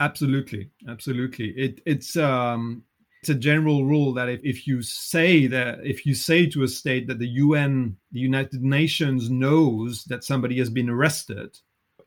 Absolutely. 0.00 0.70
Absolutely. 0.88 1.50
It, 1.50 1.82
it's, 1.84 2.16
um, 2.16 2.84
it's 3.22 3.30
a 3.30 3.34
general 3.36 3.84
rule 3.84 4.12
that 4.14 4.28
if, 4.28 4.40
if 4.42 4.66
you 4.66 4.82
say 4.82 5.46
that 5.46 5.78
if 5.84 6.04
you 6.04 6.12
say 6.12 6.44
to 6.46 6.64
a 6.64 6.68
state 6.68 7.06
that 7.06 7.20
the 7.20 7.28
UN, 7.28 7.96
the 8.10 8.18
United 8.18 8.64
Nations 8.64 9.30
knows 9.30 10.04
that 10.06 10.24
somebody 10.24 10.58
has 10.58 10.68
been 10.68 10.90
arrested, 10.90 11.56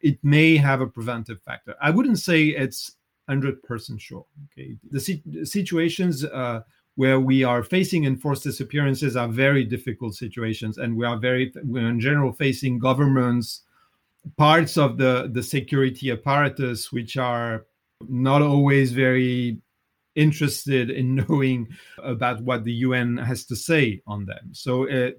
it 0.01 0.19
may 0.23 0.57
have 0.57 0.81
a 0.81 0.87
preventive 0.87 1.41
factor. 1.41 1.73
I 1.81 1.91
wouldn't 1.91 2.19
say 2.19 2.47
it's 2.47 2.97
100% 3.29 3.97
sure. 3.97 4.25
Okay, 4.51 4.75
the, 4.91 5.45
situations 5.45 6.25
uh, 6.25 6.63
where 6.95 7.21
we 7.21 7.45
are 7.45 7.63
facing 7.63 8.03
enforced 8.03 8.43
disappearances 8.43 9.15
are 9.15 9.29
very 9.29 9.63
difficult 9.63 10.15
situations 10.15 10.77
and 10.79 10.97
we 10.97 11.05
are 11.05 11.17
very 11.17 11.53
we're 11.63 11.87
in 11.87 11.99
general 11.99 12.33
facing 12.33 12.77
governments 12.77 13.61
parts 14.37 14.77
of 14.77 14.97
the 14.97 15.29
the 15.33 15.43
security 15.43 16.09
apparatus 16.11 16.91
which 16.91 17.17
are 17.17 17.65
not 18.07 18.41
always 18.41 18.93
very 18.93 19.59
interested 20.15 20.89
in 20.89 21.15
knowing 21.29 21.67
about 21.97 22.41
what 22.41 22.63
the 22.63 22.73
UN 22.73 23.17
has 23.17 23.45
to 23.45 23.55
say 23.55 24.01
on 24.07 24.25
them. 24.25 24.49
So 24.53 24.89
uh, 24.89 25.11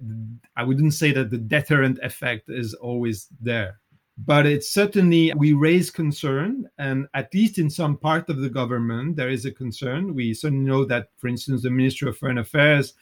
I 0.55 0.63
wouldn't 0.63 0.93
say 0.93 1.11
that 1.11 1.29
the 1.31 1.37
deterrent 1.37 1.99
effect 2.01 2.49
is 2.49 2.73
always 2.73 3.27
there 3.39 3.79
but 4.17 4.45
it's 4.47 4.71
certainly 4.71 5.31
we 5.35 5.53
raise 5.53 5.91
concern 5.91 6.67
and 6.79 7.07
at 7.13 7.31
least 7.33 7.59
in 7.59 7.69
some 7.69 7.95
part 7.97 8.29
of 8.29 8.39
the 8.39 8.49
government 8.49 9.15
there 9.15 9.29
is 9.29 9.45
a 9.45 9.51
concern 9.51 10.13
we 10.15 10.33
certainly 10.33 10.65
know 10.65 10.83
that 10.83 11.09
for 11.17 11.27
instance 11.27 11.61
the 11.61 11.69
ministry 11.69 12.09
of 12.09 12.17
foreign 12.17 12.39
affairs 12.39 12.95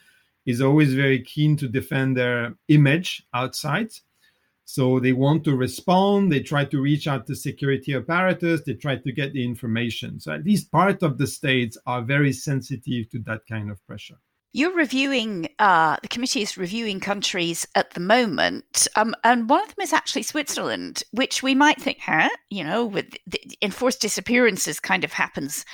is 0.45 0.61
always 0.61 0.93
very 0.93 1.21
keen 1.21 1.55
to 1.55 1.67
defend 1.67 2.17
their 2.17 2.53
image 2.67 3.25
outside 3.33 3.89
so 4.65 4.99
they 4.99 5.13
want 5.13 5.43
to 5.43 5.55
respond. 5.55 6.31
They 6.31 6.41
try 6.41 6.65
to 6.65 6.81
reach 6.81 7.07
out 7.07 7.27
to 7.27 7.35
security 7.35 7.93
apparatus. 7.93 8.63
They 8.65 8.73
try 8.73 8.97
to 8.97 9.11
get 9.11 9.31
the 9.31 9.45
information. 9.45 10.19
So 10.19 10.33
at 10.33 10.43
least 10.43 10.71
part 10.71 11.03
of 11.03 11.19
the 11.19 11.27
states 11.27 11.77
are 11.85 12.01
very 12.01 12.33
sensitive 12.33 13.09
to 13.11 13.19
that 13.25 13.41
kind 13.47 13.69
of 13.69 13.85
pressure. 13.85 14.17
You're 14.53 14.73
reviewing, 14.73 15.49
uh, 15.59 15.97
the 16.01 16.07
committee 16.07 16.41
is 16.41 16.57
reviewing 16.57 16.99
countries 16.99 17.67
at 17.75 17.91
the 17.91 17.99
moment, 17.99 18.87
um, 18.95 19.13
and 19.23 19.49
one 19.49 19.61
of 19.61 19.75
them 19.75 19.83
is 19.83 19.91
actually 19.93 20.23
Switzerland, 20.23 21.03
which 21.11 21.43
we 21.43 21.53
might 21.53 21.79
think, 21.79 21.99
huh, 21.99 22.29
you 22.49 22.63
know, 22.63 22.85
with 22.85 23.17
enforced 23.61 23.99
disappearances 23.99 24.79
kind 24.79 25.03
of 25.03 25.11
happens 25.11 25.65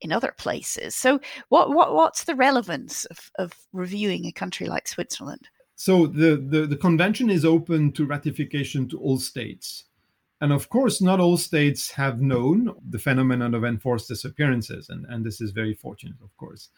in 0.00 0.10
other 0.10 0.34
places. 0.36 0.96
So, 0.96 1.20
what, 1.48 1.70
what 1.70 1.94
what's 1.94 2.24
the 2.24 2.34
relevance 2.34 3.04
of, 3.04 3.30
of 3.38 3.52
reviewing 3.72 4.26
a 4.26 4.32
country 4.32 4.66
like 4.66 4.88
Switzerland? 4.88 5.48
So, 5.76 6.06
the, 6.06 6.36
the, 6.36 6.66
the 6.66 6.76
convention 6.76 7.30
is 7.30 7.44
open 7.44 7.92
to 7.92 8.06
ratification 8.06 8.88
to 8.90 8.98
all 8.98 9.18
states. 9.18 9.84
And 10.40 10.52
of 10.52 10.68
course, 10.68 11.00
not 11.00 11.20
all 11.20 11.36
states 11.36 11.90
have 11.92 12.20
known 12.20 12.74
the 12.90 12.98
phenomenon 12.98 13.54
of 13.54 13.64
enforced 13.64 14.08
disappearances, 14.08 14.88
and, 14.88 15.06
and 15.08 15.24
this 15.24 15.40
is 15.40 15.52
very 15.52 15.74
fortunate, 15.74 16.16
of 16.22 16.36
course. 16.36 16.68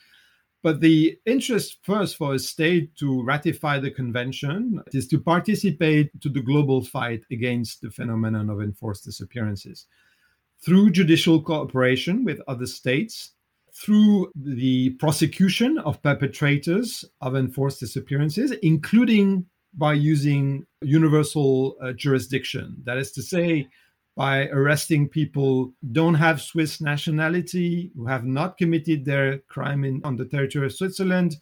But 0.62 0.80
the 0.80 1.18
interest 1.26 1.78
first 1.82 2.16
for 2.16 2.34
a 2.34 2.38
state 2.38 2.94
to 2.96 3.22
ratify 3.22 3.78
the 3.78 3.90
convention 3.90 4.82
is 4.92 5.06
to 5.08 5.20
participate 5.20 6.20
to 6.20 6.28
the 6.28 6.40
global 6.40 6.82
fight 6.82 7.22
against 7.30 7.82
the 7.82 7.90
phenomenon 7.90 8.50
of 8.50 8.60
enforced 8.60 9.04
disappearances 9.04 9.86
through 10.60 10.90
judicial 10.90 11.40
cooperation 11.40 12.24
with 12.24 12.40
other 12.48 12.66
states, 12.66 13.32
through 13.76 14.32
the 14.34 14.90
prosecution 14.90 15.78
of 15.78 16.02
perpetrators 16.02 17.04
of 17.20 17.36
enforced 17.36 17.80
disappearances, 17.80 18.52
including 18.62 19.44
by 19.74 19.92
using 19.92 20.66
universal 20.80 21.76
uh, 21.82 21.92
jurisdiction. 21.92 22.76
That 22.84 22.96
is 22.96 23.12
to 23.12 23.22
say, 23.22 23.68
by 24.16 24.48
arresting 24.48 25.10
people 25.10 25.74
don't 25.92 26.14
have 26.14 26.40
Swiss 26.40 26.80
nationality, 26.80 27.92
who 27.94 28.06
have 28.06 28.24
not 28.24 28.56
committed 28.56 29.04
their 29.04 29.38
crime 29.40 29.84
in, 29.84 30.00
on 30.04 30.16
the 30.16 30.24
territory 30.24 30.66
of 30.66 30.72
Switzerland, 30.72 31.36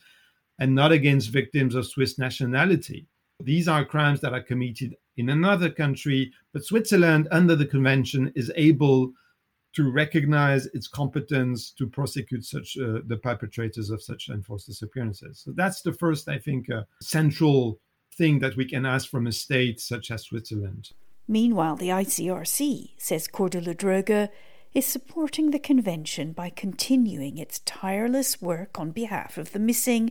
and 0.58 0.74
not 0.74 0.90
against 0.90 1.30
victims 1.30 1.76
of 1.76 1.86
Swiss 1.86 2.18
nationality. 2.18 3.06
These 3.40 3.68
are 3.68 3.84
crimes 3.84 4.20
that 4.22 4.32
are 4.32 4.42
committed 4.42 4.96
in 5.16 5.28
another 5.30 5.70
country, 5.70 6.32
but 6.52 6.64
Switzerland, 6.64 7.28
under 7.30 7.54
the 7.54 7.66
convention, 7.66 8.32
is 8.34 8.50
able 8.56 9.12
to 9.74 9.90
recognize 9.90 10.66
its 10.66 10.88
competence 10.88 11.70
to 11.72 11.86
prosecute 11.86 12.44
such 12.44 12.76
uh, 12.78 13.00
the 13.06 13.18
perpetrators 13.22 13.90
of 13.90 14.02
such 14.02 14.28
enforced 14.28 14.66
disappearances. 14.66 15.42
So 15.44 15.52
that's 15.54 15.82
the 15.82 15.92
first, 15.92 16.28
I 16.28 16.38
think, 16.38 16.70
uh, 16.70 16.82
central 17.00 17.80
thing 18.16 18.38
that 18.38 18.56
we 18.56 18.64
can 18.64 18.86
ask 18.86 19.10
from 19.10 19.26
a 19.26 19.32
state 19.32 19.80
such 19.80 20.10
as 20.10 20.24
Switzerland. 20.24 20.90
Meanwhile, 21.26 21.76
the 21.76 21.88
ICRC, 21.88 22.90
says 22.98 23.26
Cordula 23.28 23.74
Droege, 23.74 24.28
is 24.74 24.84
supporting 24.84 25.50
the 25.50 25.58
convention 25.58 26.32
by 26.32 26.50
continuing 26.50 27.38
its 27.38 27.60
tireless 27.60 28.42
work 28.42 28.78
on 28.78 28.90
behalf 28.90 29.38
of 29.38 29.52
the 29.52 29.58
missing 29.58 30.10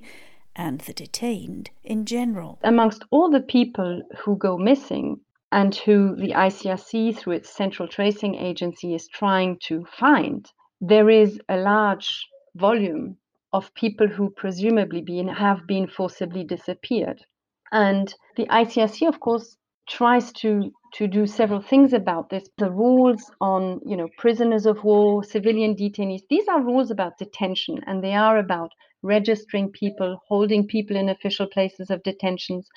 and 0.56 0.82
the 0.82 0.94
detained 0.94 1.70
in 1.84 2.06
general. 2.06 2.60
Amongst 2.64 3.04
all 3.12 3.30
the 3.30 3.42
people 3.42 4.02
who 4.24 4.38
go 4.38 4.58
missing 4.58 5.20
and 5.54 5.76
who 5.76 6.16
the 6.16 6.32
ICRC, 6.32 7.16
through 7.16 7.34
its 7.34 7.56
central 7.56 7.88
tracing 7.88 8.34
agency, 8.34 8.96
is 8.96 9.08
trying 9.08 9.60
to 9.68 9.86
find, 9.86 10.52
there 10.82 11.12
is 11.12 11.40
a 11.48 11.58
large 11.58 12.28
volume 12.56 13.18
of 13.54 13.72
people 13.76 14.08
who 14.08 14.32
presumably 14.32 15.02
been, 15.02 15.28
have 15.28 15.68
been 15.68 15.86
forcibly 15.86 16.44
disappeared. 16.44 17.24
And 17.72 18.12
the 18.36 18.48
ICRC, 18.48 19.08
of 19.08 19.20
course, 19.20 19.56
tries 19.88 20.32
to 20.34 20.72
to 20.94 21.08
do 21.08 21.26
several 21.26 21.62
things 21.62 21.92
about 21.94 22.30
this. 22.30 22.48
The 22.58 22.72
rules 22.72 23.32
on, 23.42 23.82
you 23.86 23.98
know, 23.98 24.08
prisoners 24.18 24.66
of 24.66 24.84
war, 24.84 25.24
civilian 25.24 25.76
detainees, 25.76 26.22
these 26.30 26.48
are 26.48 26.62
rules 26.62 26.92
about 26.92 27.18
detention 27.18 27.80
and 27.88 28.04
they 28.04 28.14
are 28.14 28.38
about 28.38 28.72
registering 29.02 29.72
people, 29.72 30.20
holding 30.28 30.68
people 30.68 30.96
in 30.96 31.10
official 31.10 31.48
places 31.48 31.90
of 31.90 32.04
detentions, 32.04 32.70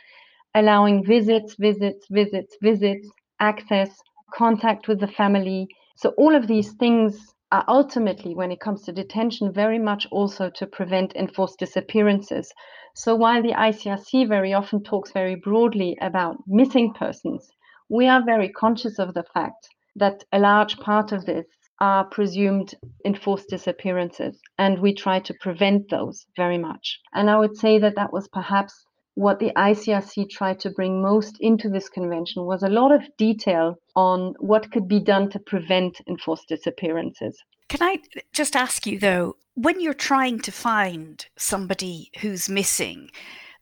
allowing 0.56 1.04
visits, 1.04 1.54
visits, 1.58 2.06
visits, 2.10 2.56
visits, 2.62 3.08
access, 3.40 3.90
contact 4.32 4.88
with 4.88 4.98
the 4.98 5.06
family. 5.06 5.68
So 5.96 6.14
all 6.16 6.34
of 6.34 6.46
these 6.46 6.72
things 6.72 7.34
are 7.52 7.64
ultimately, 7.68 8.34
when 8.34 8.50
it 8.50 8.58
comes 8.60 8.82
to 8.82 8.92
detention, 8.92 9.52
very 9.52 9.78
much 9.78 10.08
also 10.10 10.50
to 10.50 10.66
prevent 10.66 11.14
enforced 11.14 11.58
disappearances. 11.58 12.50
So 12.94 13.14
while 13.14 13.42
the 13.42 13.52
ICRC 13.52 14.26
very 14.26 14.54
often 14.54 14.82
talks 14.82 15.12
very 15.12 15.34
broadly 15.34 15.96
about 16.00 16.38
missing 16.46 16.94
persons, 16.94 17.48
we 17.90 18.08
are 18.08 18.24
very 18.24 18.48
conscious 18.48 18.98
of 18.98 19.12
the 19.12 19.24
fact 19.34 19.68
that 19.94 20.24
a 20.32 20.38
large 20.38 20.78
part 20.78 21.12
of 21.12 21.26
this 21.26 21.46
are 21.80 22.06
presumed 22.06 22.74
enforced 23.04 23.50
disappearances, 23.50 24.40
and 24.58 24.78
we 24.78 24.94
try 24.94 25.20
to 25.20 25.34
prevent 25.42 25.90
those 25.90 26.24
very 26.34 26.56
much. 26.56 26.98
And 27.12 27.28
I 27.28 27.38
would 27.38 27.58
say 27.58 27.78
that 27.78 27.96
that 27.96 28.14
was 28.14 28.28
perhaps 28.28 28.85
what 29.16 29.38
the 29.38 29.50
ICRC 29.56 30.28
tried 30.28 30.60
to 30.60 30.70
bring 30.70 31.00
most 31.00 31.38
into 31.40 31.70
this 31.70 31.88
convention 31.88 32.44
was 32.44 32.62
a 32.62 32.68
lot 32.68 32.92
of 32.92 33.02
detail 33.16 33.78
on 33.96 34.34
what 34.40 34.70
could 34.70 34.86
be 34.86 35.00
done 35.00 35.30
to 35.30 35.38
prevent 35.38 36.02
enforced 36.06 36.46
disappearances. 36.48 37.42
Can 37.70 37.82
I 37.82 37.98
just 38.34 38.54
ask 38.54 38.86
you, 38.86 38.98
though, 38.98 39.36
when 39.54 39.80
you're 39.80 39.94
trying 39.94 40.38
to 40.40 40.52
find 40.52 41.26
somebody 41.38 42.10
who's 42.20 42.50
missing, 42.50 43.08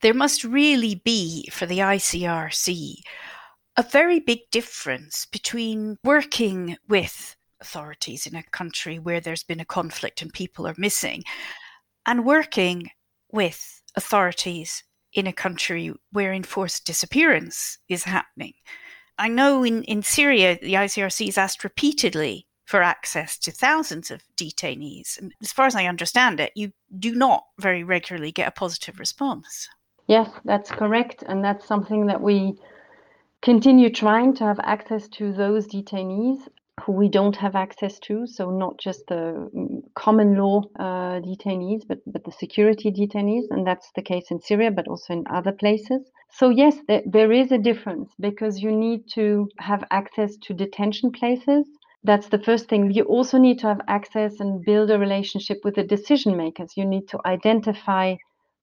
there 0.02 0.12
must 0.12 0.42
really 0.42 0.96
be, 0.96 1.48
for 1.52 1.66
the 1.66 1.78
ICRC, 1.78 2.96
a 3.76 3.82
very 3.84 4.18
big 4.18 4.40
difference 4.50 5.24
between 5.24 5.96
working 6.02 6.76
with 6.88 7.36
authorities 7.60 8.26
in 8.26 8.34
a 8.34 8.42
country 8.42 8.98
where 8.98 9.20
there's 9.20 9.44
been 9.44 9.60
a 9.60 9.64
conflict 9.64 10.20
and 10.20 10.32
people 10.32 10.66
are 10.66 10.74
missing 10.76 11.22
and 12.06 12.26
working 12.26 12.90
with 13.30 13.82
authorities 13.96 14.82
in 15.14 15.26
a 15.26 15.32
country 15.32 15.92
where 16.12 16.32
enforced 16.32 16.84
disappearance 16.84 17.78
is 17.88 18.04
happening. 18.04 18.52
I 19.18 19.28
know 19.28 19.62
in, 19.64 19.84
in 19.84 20.02
Syria, 20.02 20.58
the 20.60 20.74
ICRC 20.74 21.26
has 21.26 21.38
asked 21.38 21.64
repeatedly 21.64 22.46
for 22.64 22.82
access 22.82 23.38
to 23.38 23.52
thousands 23.52 24.10
of 24.10 24.22
detainees. 24.36 25.18
And 25.18 25.32
as 25.42 25.52
far 25.52 25.66
as 25.66 25.76
I 25.76 25.86
understand 25.86 26.40
it, 26.40 26.52
you 26.56 26.72
do 26.98 27.14
not 27.14 27.44
very 27.58 27.84
regularly 27.84 28.32
get 28.32 28.48
a 28.48 28.52
positive 28.52 28.98
response. 28.98 29.68
Yes, 30.08 30.28
that's 30.44 30.70
correct. 30.70 31.22
And 31.26 31.44
that's 31.44 31.66
something 31.66 32.06
that 32.06 32.20
we 32.20 32.54
continue 33.42 33.90
trying 33.90 34.34
to 34.36 34.44
have 34.44 34.58
access 34.62 35.08
to 35.08 35.32
those 35.32 35.66
detainees 35.66 36.48
who 36.82 36.92
we 36.92 37.08
don't 37.08 37.36
have 37.36 37.54
access 37.54 37.98
to. 38.00 38.26
So 38.26 38.50
not 38.50 38.78
just 38.78 39.06
the 39.06 39.50
mm, 39.54 39.82
common 39.94 40.36
law 40.36 40.62
uh, 40.78 41.20
detainees, 41.20 41.86
but 41.86 42.00
but 42.06 42.24
the 42.24 42.32
security 42.32 42.90
detainees, 42.90 43.44
and 43.50 43.66
that's 43.66 43.90
the 43.94 44.02
case 44.02 44.30
in 44.30 44.40
Syria, 44.40 44.70
but 44.70 44.88
also 44.88 45.12
in 45.12 45.24
other 45.30 45.52
places. 45.52 46.02
So 46.30 46.48
yes, 46.50 46.76
there, 46.88 47.02
there 47.06 47.32
is 47.32 47.52
a 47.52 47.58
difference 47.58 48.10
because 48.18 48.60
you 48.60 48.72
need 48.72 49.08
to 49.14 49.48
have 49.58 49.84
access 49.90 50.36
to 50.38 50.54
detention 50.54 51.12
places. 51.12 51.66
That's 52.02 52.28
the 52.28 52.40
first 52.40 52.68
thing. 52.68 52.90
You 52.90 53.04
also 53.04 53.38
need 53.38 53.60
to 53.60 53.68
have 53.68 53.80
access 53.88 54.40
and 54.40 54.64
build 54.64 54.90
a 54.90 54.98
relationship 54.98 55.60
with 55.64 55.76
the 55.76 55.84
decision 55.84 56.36
makers. 56.36 56.76
You 56.76 56.84
need 56.84 57.08
to 57.08 57.20
identify 57.24 58.16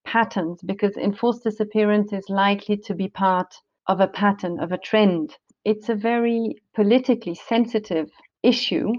patterns 0.06 0.60
because 0.64 0.98
enforced 0.98 1.44
disappearance 1.44 2.12
is 2.12 2.30
likely 2.30 2.78
to 2.78 2.94
be 2.94 3.08
part 3.08 3.54
of 3.88 4.00
a 4.00 4.08
pattern, 4.08 4.60
of 4.60 4.72
a 4.72 4.78
trend 4.78 5.38
it's 5.64 5.90
a 5.90 5.96
very 5.96 6.56
politically 6.76 7.36
sensitive 7.36 8.10
issue. 8.44 8.92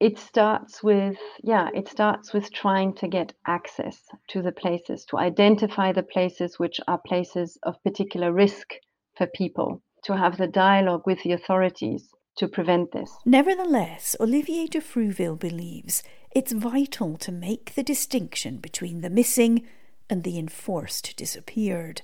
It 0.00 0.18
starts 0.18 0.82
with, 0.82 1.16
yeah, 1.42 1.68
it 1.74 1.88
starts 1.88 2.32
with 2.32 2.52
trying 2.52 2.94
to 2.96 3.08
get 3.08 3.32
access 3.46 4.00
to 4.28 4.42
the 4.42 4.52
places, 4.52 5.04
to 5.06 5.18
identify 5.18 5.92
the 5.92 6.02
places 6.02 6.58
which 6.58 6.80
are 6.88 7.00
places 7.06 7.58
of 7.62 7.82
particular 7.84 8.32
risk 8.32 8.74
for 9.16 9.26
people, 9.28 9.82
to 10.04 10.16
have 10.16 10.36
the 10.36 10.48
dialogue 10.48 11.02
with 11.06 11.22
the 11.22 11.32
authorities 11.32 12.08
to 12.36 12.48
prevent 12.48 12.92
this. 12.92 13.10
Nevertheless, 13.24 14.16
Olivier 14.20 14.66
de 14.66 14.80
Frouville 14.80 15.38
believes 15.38 16.02
it's 16.32 16.52
vital 16.52 17.16
to 17.18 17.30
make 17.30 17.74
the 17.74 17.84
distinction 17.84 18.58
between 18.58 19.00
the 19.00 19.10
missing 19.10 19.66
and 20.10 20.24
the 20.24 20.38
enforced 20.38 21.16
disappeared. 21.16 22.02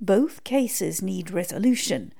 Both 0.00 0.44
cases 0.44 1.02
need 1.02 1.30
resolution 1.30 2.14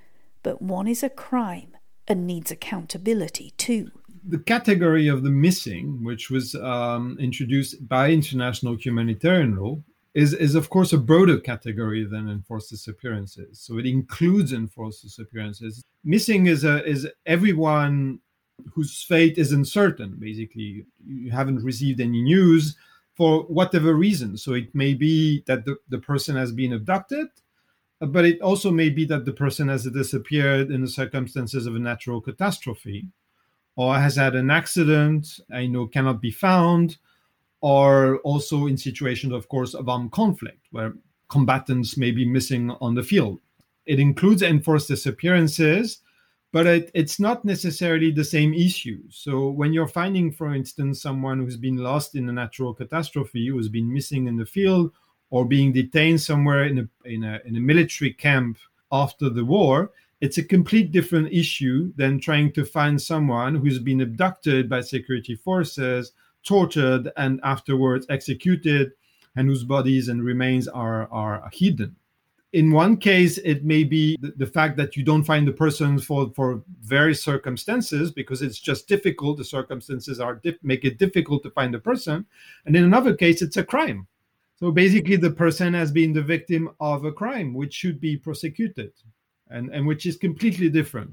but 0.44 0.62
one 0.62 0.86
is 0.86 1.02
a 1.02 1.08
crime 1.08 1.76
and 2.06 2.26
needs 2.26 2.52
accountability 2.52 3.52
too. 3.56 3.90
The 4.26 4.38
category 4.38 5.08
of 5.08 5.24
the 5.24 5.30
missing, 5.30 6.04
which 6.04 6.30
was 6.30 6.54
um, 6.54 7.16
introduced 7.18 7.88
by 7.88 8.10
international 8.10 8.76
humanitarian 8.76 9.56
law, 9.56 9.82
is, 10.14 10.32
is 10.32 10.54
of 10.54 10.70
course 10.70 10.92
a 10.92 10.98
broader 10.98 11.38
category 11.38 12.04
than 12.04 12.28
enforced 12.28 12.70
disappearances. 12.70 13.58
So 13.58 13.78
it 13.78 13.86
includes 13.86 14.52
enforced 14.52 15.02
disappearances. 15.02 15.82
Missing 16.04 16.46
is 16.46 16.64
a, 16.64 16.84
is 16.86 17.08
everyone 17.26 18.20
whose 18.72 19.02
fate 19.02 19.36
is 19.38 19.50
uncertain. 19.50 20.16
Basically, 20.18 20.86
you 21.04 21.30
haven't 21.32 21.64
received 21.64 22.00
any 22.00 22.22
news 22.22 22.76
for 23.16 23.42
whatever 23.44 23.94
reason. 23.94 24.36
So 24.36 24.52
it 24.52 24.74
may 24.74 24.94
be 24.94 25.42
that 25.46 25.64
the, 25.64 25.76
the 25.88 25.98
person 25.98 26.36
has 26.36 26.52
been 26.52 26.72
abducted 26.72 27.28
but 28.06 28.24
it 28.24 28.40
also 28.40 28.70
may 28.70 28.90
be 28.90 29.04
that 29.04 29.24
the 29.24 29.32
person 29.32 29.68
has 29.68 29.84
disappeared 29.84 30.70
in 30.70 30.80
the 30.80 30.88
circumstances 30.88 31.66
of 31.66 31.76
a 31.76 31.78
natural 31.78 32.20
catastrophe 32.20 33.06
or 33.76 33.96
has 33.96 34.16
had 34.16 34.34
an 34.34 34.50
accident 34.50 35.40
uh, 35.52 35.56
i 35.56 35.66
know 35.66 35.86
cannot 35.86 36.20
be 36.20 36.30
found 36.30 36.96
or 37.60 38.18
also 38.18 38.66
in 38.66 38.76
situations 38.76 39.32
of 39.32 39.48
course 39.48 39.72
of 39.72 39.88
armed 39.88 40.12
conflict 40.12 40.66
where 40.70 40.94
combatants 41.28 41.96
may 41.96 42.10
be 42.10 42.26
missing 42.26 42.70
on 42.80 42.94
the 42.94 43.02
field. 43.02 43.40
It 43.86 43.98
includes 43.98 44.42
enforced 44.42 44.88
disappearances 44.88 46.00
but 46.52 46.68
it, 46.68 46.90
it's 46.94 47.18
not 47.18 47.44
necessarily 47.44 48.12
the 48.12 48.22
same 48.22 48.54
issue. 48.54 49.02
So 49.10 49.48
when 49.48 49.72
you're 49.72 49.88
finding 49.88 50.30
for 50.30 50.54
instance 50.54 51.02
someone 51.02 51.38
who's 51.38 51.56
been 51.56 51.78
lost 51.78 52.14
in 52.14 52.28
a 52.28 52.32
natural 52.32 52.74
catastrophe 52.74 53.48
who's 53.48 53.68
been 53.68 53.92
missing 53.92 54.28
in 54.28 54.36
the 54.36 54.46
field 54.46 54.92
or 55.34 55.44
being 55.44 55.72
detained 55.72 56.20
somewhere 56.20 56.64
in 56.64 56.78
a, 56.78 57.08
in 57.08 57.24
a, 57.24 57.40
in 57.44 57.56
a 57.56 57.60
military 57.60 58.12
camp 58.12 58.56
after 58.92 59.28
the 59.28 59.44
war, 59.44 59.90
it's 60.20 60.38
a 60.38 60.44
complete 60.44 60.92
different 60.92 61.32
issue 61.32 61.92
than 61.96 62.20
trying 62.20 62.52
to 62.52 62.64
find 62.64 63.02
someone 63.02 63.56
who's 63.56 63.80
been 63.80 64.00
abducted 64.00 64.68
by 64.68 64.80
security 64.80 65.34
forces, 65.34 66.12
tortured, 66.44 67.10
and 67.16 67.40
afterwards 67.42 68.06
executed, 68.10 68.92
and 69.34 69.48
whose 69.48 69.64
bodies 69.64 70.06
and 70.06 70.22
remains 70.22 70.68
are, 70.68 71.08
are 71.10 71.50
hidden. 71.52 71.96
In 72.52 72.70
one 72.70 72.96
case, 72.96 73.38
it 73.38 73.64
may 73.64 73.82
be 73.82 74.16
the, 74.20 74.34
the 74.36 74.46
fact 74.46 74.76
that 74.76 74.96
you 74.96 75.02
don't 75.02 75.24
find 75.24 75.48
the 75.48 75.52
person 75.64 75.98
for, 75.98 76.30
for 76.36 76.62
various 76.82 77.20
circumstances 77.20 78.12
because 78.12 78.40
it's 78.40 78.60
just 78.60 78.86
difficult. 78.86 79.38
The 79.38 79.44
circumstances 79.44 80.20
are 80.20 80.40
make 80.62 80.84
it 80.84 80.96
difficult 80.96 81.42
to 81.42 81.50
find 81.50 81.74
the 81.74 81.80
person. 81.80 82.24
And 82.66 82.76
in 82.76 82.84
another 82.84 83.16
case, 83.16 83.42
it's 83.42 83.56
a 83.56 83.64
crime 83.64 84.06
so 84.64 84.70
basically, 84.70 85.16
the 85.16 85.30
person 85.30 85.74
has 85.74 85.92
been 85.92 86.14
the 86.14 86.22
victim 86.22 86.70
of 86.80 87.04
a 87.04 87.12
crime 87.12 87.52
which 87.52 87.74
should 87.74 88.00
be 88.00 88.16
prosecuted 88.16 88.92
and, 89.50 89.68
and 89.68 89.86
which 89.86 90.06
is 90.06 90.16
completely 90.16 90.70
different. 90.70 91.10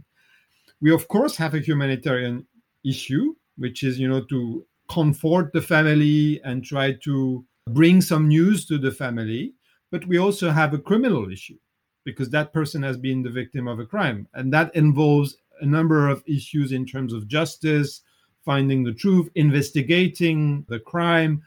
We, 0.80 0.94
of 0.94 1.10
course, 1.10 1.36
have 1.36 1.54
a 1.54 1.60
humanitarian 1.60 2.48
issue, 2.86 3.36
which 3.58 3.84
is, 3.84 4.00
you 4.00 4.08
know, 4.08 4.24
to 4.24 4.66
comfort 4.90 5.52
the 5.52 5.62
family 5.62 6.40
and 6.46 6.64
try 6.64 6.94
to 7.04 7.46
bring 7.72 8.00
some 8.00 8.30
news 8.30 8.66
to 8.68 8.78
the 8.78 8.90
family. 8.90 9.54
But 9.92 10.08
we 10.08 10.18
also 10.18 10.50
have 10.50 10.74
a 10.74 10.80
criminal 10.80 11.30
issue 11.30 11.58
because 12.06 12.30
that 12.30 12.54
person 12.54 12.82
has 12.84 12.96
been 12.96 13.22
the 13.22 13.30
victim 13.30 13.68
of 13.68 13.80
a 13.80 13.86
crime. 13.86 14.30
And 14.34 14.54
that 14.54 14.74
involves 14.78 15.36
a 15.60 15.66
number 15.66 16.08
of 16.08 16.24
issues 16.26 16.72
in 16.72 16.86
terms 16.86 17.12
of 17.12 17.28
justice, 17.28 18.00
finding 18.46 18.86
the 18.86 18.94
truth, 18.94 19.28
investigating 19.36 20.66
the 20.70 20.80
crime, 20.80 21.44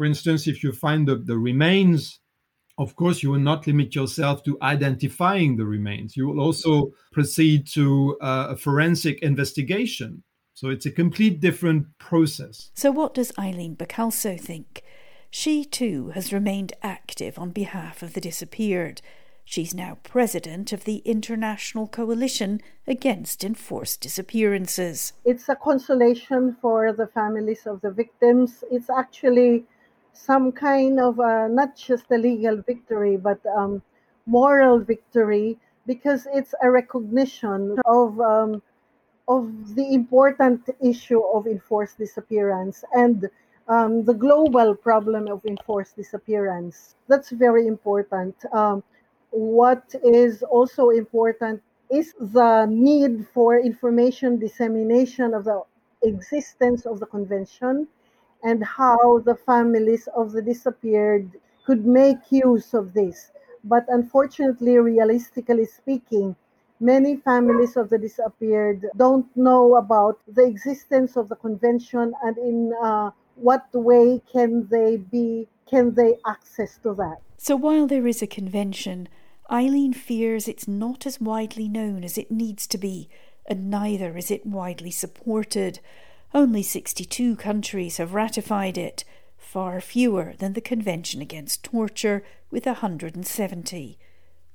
for 0.00 0.06
instance, 0.06 0.46
if 0.46 0.64
you 0.64 0.72
find 0.72 1.06
the, 1.06 1.16
the 1.16 1.36
remains, 1.36 2.20
of 2.78 2.96
course, 2.96 3.22
you 3.22 3.30
will 3.30 3.38
not 3.38 3.66
limit 3.66 3.94
yourself 3.94 4.42
to 4.44 4.56
identifying 4.62 5.58
the 5.58 5.66
remains. 5.66 6.16
You 6.16 6.26
will 6.26 6.40
also 6.40 6.92
proceed 7.12 7.66
to 7.74 8.16
uh, 8.22 8.46
a 8.48 8.56
forensic 8.56 9.22
investigation. 9.22 10.22
So 10.54 10.70
it's 10.70 10.86
a 10.86 10.90
complete 10.90 11.40
different 11.40 11.84
process. 11.98 12.70
So, 12.72 12.90
what 12.90 13.12
does 13.12 13.30
Eileen 13.38 13.76
Bacalso 13.76 14.40
think? 14.40 14.82
She 15.30 15.66
too 15.66 16.12
has 16.14 16.32
remained 16.32 16.72
active 16.82 17.38
on 17.38 17.50
behalf 17.50 18.02
of 18.02 18.14
the 18.14 18.22
disappeared. 18.22 19.02
She's 19.44 19.74
now 19.74 19.98
president 20.02 20.72
of 20.72 20.84
the 20.84 21.02
International 21.04 21.86
Coalition 21.86 22.62
Against 22.86 23.44
Enforced 23.44 24.00
Disappearances. 24.00 25.12
It's 25.26 25.50
a 25.50 25.56
consolation 25.56 26.56
for 26.62 26.90
the 26.94 27.08
families 27.08 27.66
of 27.66 27.82
the 27.82 27.90
victims. 27.90 28.64
It's 28.70 28.88
actually 28.88 29.66
some 30.26 30.52
kind 30.52 31.00
of 31.00 31.18
uh, 31.20 31.48
not 31.48 31.76
just 31.76 32.04
a 32.10 32.18
legal 32.18 32.56
victory, 32.62 33.16
but 33.16 33.40
um, 33.46 33.82
moral 34.26 34.78
victory 34.78 35.58
because 35.86 36.26
it's 36.32 36.54
a 36.62 36.70
recognition 36.70 37.78
of 37.84 38.20
um, 38.20 38.62
of 39.28 39.74
the 39.76 39.94
important 39.94 40.68
issue 40.82 41.20
of 41.20 41.46
enforced 41.46 41.98
disappearance 41.98 42.84
and 42.92 43.30
um, 43.68 44.04
the 44.04 44.14
global 44.14 44.74
problem 44.74 45.28
of 45.28 45.44
enforced 45.46 45.96
disappearance. 45.96 46.96
That's 47.08 47.30
very 47.30 47.66
important. 47.66 48.34
Um, 48.52 48.82
what 49.30 49.94
is 50.04 50.42
also 50.42 50.90
important 50.90 51.62
is 51.90 52.14
the 52.18 52.66
need 52.66 53.26
for 53.32 53.58
information 53.58 54.38
dissemination 54.38 55.34
of 55.34 55.44
the 55.44 55.62
existence 56.02 56.86
of 56.86 56.98
the 56.98 57.06
convention 57.06 57.86
and 58.42 58.64
how 58.64 59.18
the 59.20 59.34
families 59.34 60.08
of 60.16 60.32
the 60.32 60.42
disappeared 60.42 61.30
could 61.64 61.86
make 61.86 62.30
use 62.30 62.74
of 62.74 62.94
this. 62.94 63.30
But 63.64 63.84
unfortunately, 63.88 64.78
realistically 64.78 65.66
speaking, 65.66 66.36
many 66.80 67.16
families 67.16 67.76
of 67.76 67.90
the 67.90 67.98
disappeared 67.98 68.86
don't 68.96 69.26
know 69.36 69.76
about 69.76 70.18
the 70.26 70.44
existence 70.44 71.16
of 71.16 71.28
the 71.28 71.36
convention 71.36 72.14
and 72.22 72.38
in 72.38 72.72
uh, 72.82 73.10
what 73.36 73.66
way 73.74 74.20
can 74.32 74.66
they 74.68 74.96
be 74.96 75.46
can 75.68 75.94
they 75.94 76.16
access 76.26 76.78
to 76.78 76.94
that 76.94 77.18
so 77.36 77.54
while 77.54 77.86
there 77.86 78.06
is 78.06 78.22
a 78.22 78.26
convention 78.26 79.08
eileen 79.50 79.92
fears 79.92 80.48
it's 80.48 80.66
not 80.66 81.06
as 81.06 81.20
widely 81.20 81.68
known 81.68 82.02
as 82.02 82.16
it 82.16 82.30
needs 82.30 82.66
to 82.66 82.78
be 82.78 83.08
and 83.46 83.70
neither 83.70 84.16
is 84.16 84.30
it 84.30 84.46
widely 84.46 84.90
supported 84.90 85.80
only 86.32 86.62
62 86.62 87.36
countries 87.36 87.96
have 87.96 88.14
ratified 88.14 88.78
it 88.78 89.04
far 89.36 89.80
fewer 89.80 90.34
than 90.38 90.52
the 90.52 90.60
convention 90.60 91.20
against 91.20 91.64
torture 91.64 92.22
with 92.50 92.66
170 92.66 93.98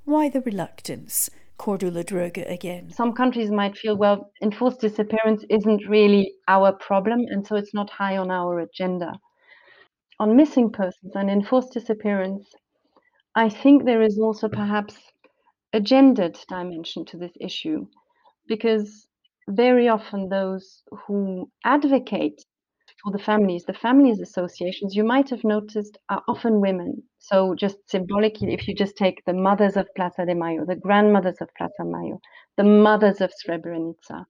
why 0.05 0.29
the 0.29 0.41
reluctance 0.41 1.29
Cordula 1.57 2.03
Droege 2.03 2.49
again. 2.49 2.91
Some 2.91 3.13
countries 3.13 3.49
might 3.49 3.77
feel, 3.77 3.97
well, 3.97 4.31
enforced 4.41 4.81
disappearance 4.81 5.43
isn't 5.49 5.87
really 5.87 6.33
our 6.47 6.73
problem, 6.73 7.25
and 7.29 7.45
so 7.45 7.55
it's 7.55 7.73
not 7.73 7.89
high 7.89 8.17
on 8.17 8.29
our 8.29 8.59
agenda. 8.59 9.13
On 10.19 10.35
missing 10.35 10.71
persons 10.71 11.13
and 11.15 11.29
enforced 11.29 11.73
disappearance, 11.73 12.47
I 13.35 13.49
think 13.49 13.83
there 13.83 14.01
is 14.01 14.19
also 14.19 14.47
perhaps 14.47 14.95
a 15.73 15.79
gendered 15.79 16.37
dimension 16.47 17.03
to 17.05 17.17
this 17.17 17.33
issue, 17.39 17.87
because 18.47 19.07
very 19.49 19.87
often 19.89 20.29
those 20.29 20.83
who 21.05 21.49
advocate 21.63 22.43
for 23.03 23.11
the 23.11 23.19
families, 23.19 23.65
the 23.65 23.73
families 23.73 24.19
associations, 24.19 24.95
you 24.95 25.03
might 25.03 25.29
have 25.29 25.43
noticed 25.43 25.97
are 26.09 26.23
often 26.27 26.61
women. 26.61 27.03
So 27.19 27.55
just 27.55 27.77
symbolically, 27.89 28.53
if 28.53 28.67
you 28.67 28.75
just 28.75 28.95
take 28.97 29.23
the 29.25 29.33
mothers 29.33 29.77
of 29.77 29.87
Plaza 29.95 30.25
de 30.25 30.35
Mayo, 30.35 30.65
the 30.65 30.75
grandmothers 30.75 31.37
of 31.41 31.49
Plaza 31.57 31.83
Mayo, 31.83 32.19
the 32.57 32.63
mothers 32.63 33.21
of 33.21 33.31
Srebrenica, 33.33 34.25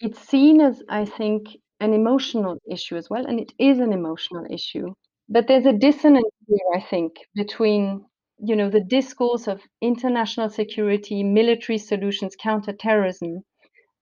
it's 0.00 0.20
seen 0.20 0.60
as, 0.60 0.82
I 0.88 1.04
think, 1.04 1.48
an 1.80 1.92
emotional 1.94 2.58
issue 2.70 2.96
as 2.96 3.08
well, 3.10 3.26
and 3.26 3.40
it 3.40 3.52
is 3.58 3.78
an 3.80 3.92
emotional 3.92 4.46
issue. 4.50 4.94
But 5.28 5.46
there's 5.46 5.66
a 5.66 5.72
dissonance 5.72 6.34
here, 6.48 6.58
I 6.74 6.80
think, 6.80 7.12
between 7.34 8.04
you 8.42 8.56
know 8.56 8.70
the 8.70 8.80
discourse 8.84 9.46
of 9.46 9.60
international 9.82 10.48
security, 10.50 11.22
military 11.22 11.78
solutions, 11.78 12.34
counterterrorism, 12.40 13.42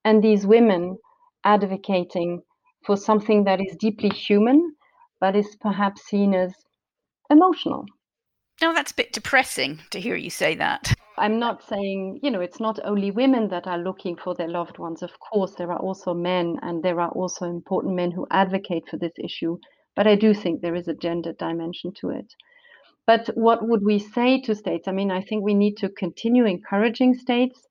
and 0.09 0.25
these 0.25 0.47
women 0.47 0.97
advocating 1.45 2.41
for 2.87 2.97
something 2.97 3.45
that 3.45 3.61
is 3.61 3.77
deeply 3.77 4.09
human, 4.09 4.73
but 5.21 5.37
is 5.37 5.55
perhaps 5.61 6.01
seen 6.07 6.35
as 6.35 6.55
emotional. 7.29 7.85
Oh, 8.63 8.73
that's 8.73 8.93
a 8.93 8.95
bit 8.95 9.13
depressing 9.13 9.81
to 9.91 10.01
hear 10.01 10.17
you 10.17 10.31
say 10.31 10.55
that. 10.55 10.95
I'm 11.19 11.39
not 11.39 11.63
saying, 11.63 12.21
you 12.23 12.31
know, 12.31 12.41
it's 12.41 12.59
not 12.59 12.79
only 12.85 13.11
women 13.11 13.49
that 13.49 13.67
are 13.67 13.77
looking 13.79 14.17
for 14.17 14.35
their 14.35 14.49
loved 14.49 14.79
ones. 14.79 15.03
Of 15.03 15.21
course, 15.21 15.55
there 15.57 15.71
are 15.71 15.79
also 15.79 16.15
men, 16.15 16.57
and 16.63 16.83
there 16.83 17.01
are 17.01 17.11
also 17.11 17.45
important 17.45 17.95
men 17.95 18.11
who 18.11 18.27
advocate 18.31 18.89
for 18.89 18.97
this 18.97 19.13
issue. 19.23 19.59
But 19.95 20.07
I 20.07 20.15
do 20.15 20.33
think 20.33 20.63
there 20.63 20.75
is 20.75 20.89
a 20.89 20.95
gender 20.95 21.35
dimension 21.35 21.93
to 22.01 22.11
it. 22.11 22.33
But 23.07 23.27
what 23.35 23.69
would 23.69 23.85
we 23.85 23.99
say 23.99 24.41
to 24.43 24.55
states? 24.55 24.89
I 24.89 24.93
mean, 24.93 25.11
I 25.11 25.21
think 25.21 25.45
we 25.45 25.55
need 25.55 25.77
to 25.79 25.91
continue 25.91 26.47
encouraging 26.47 27.13
states. 27.15 27.68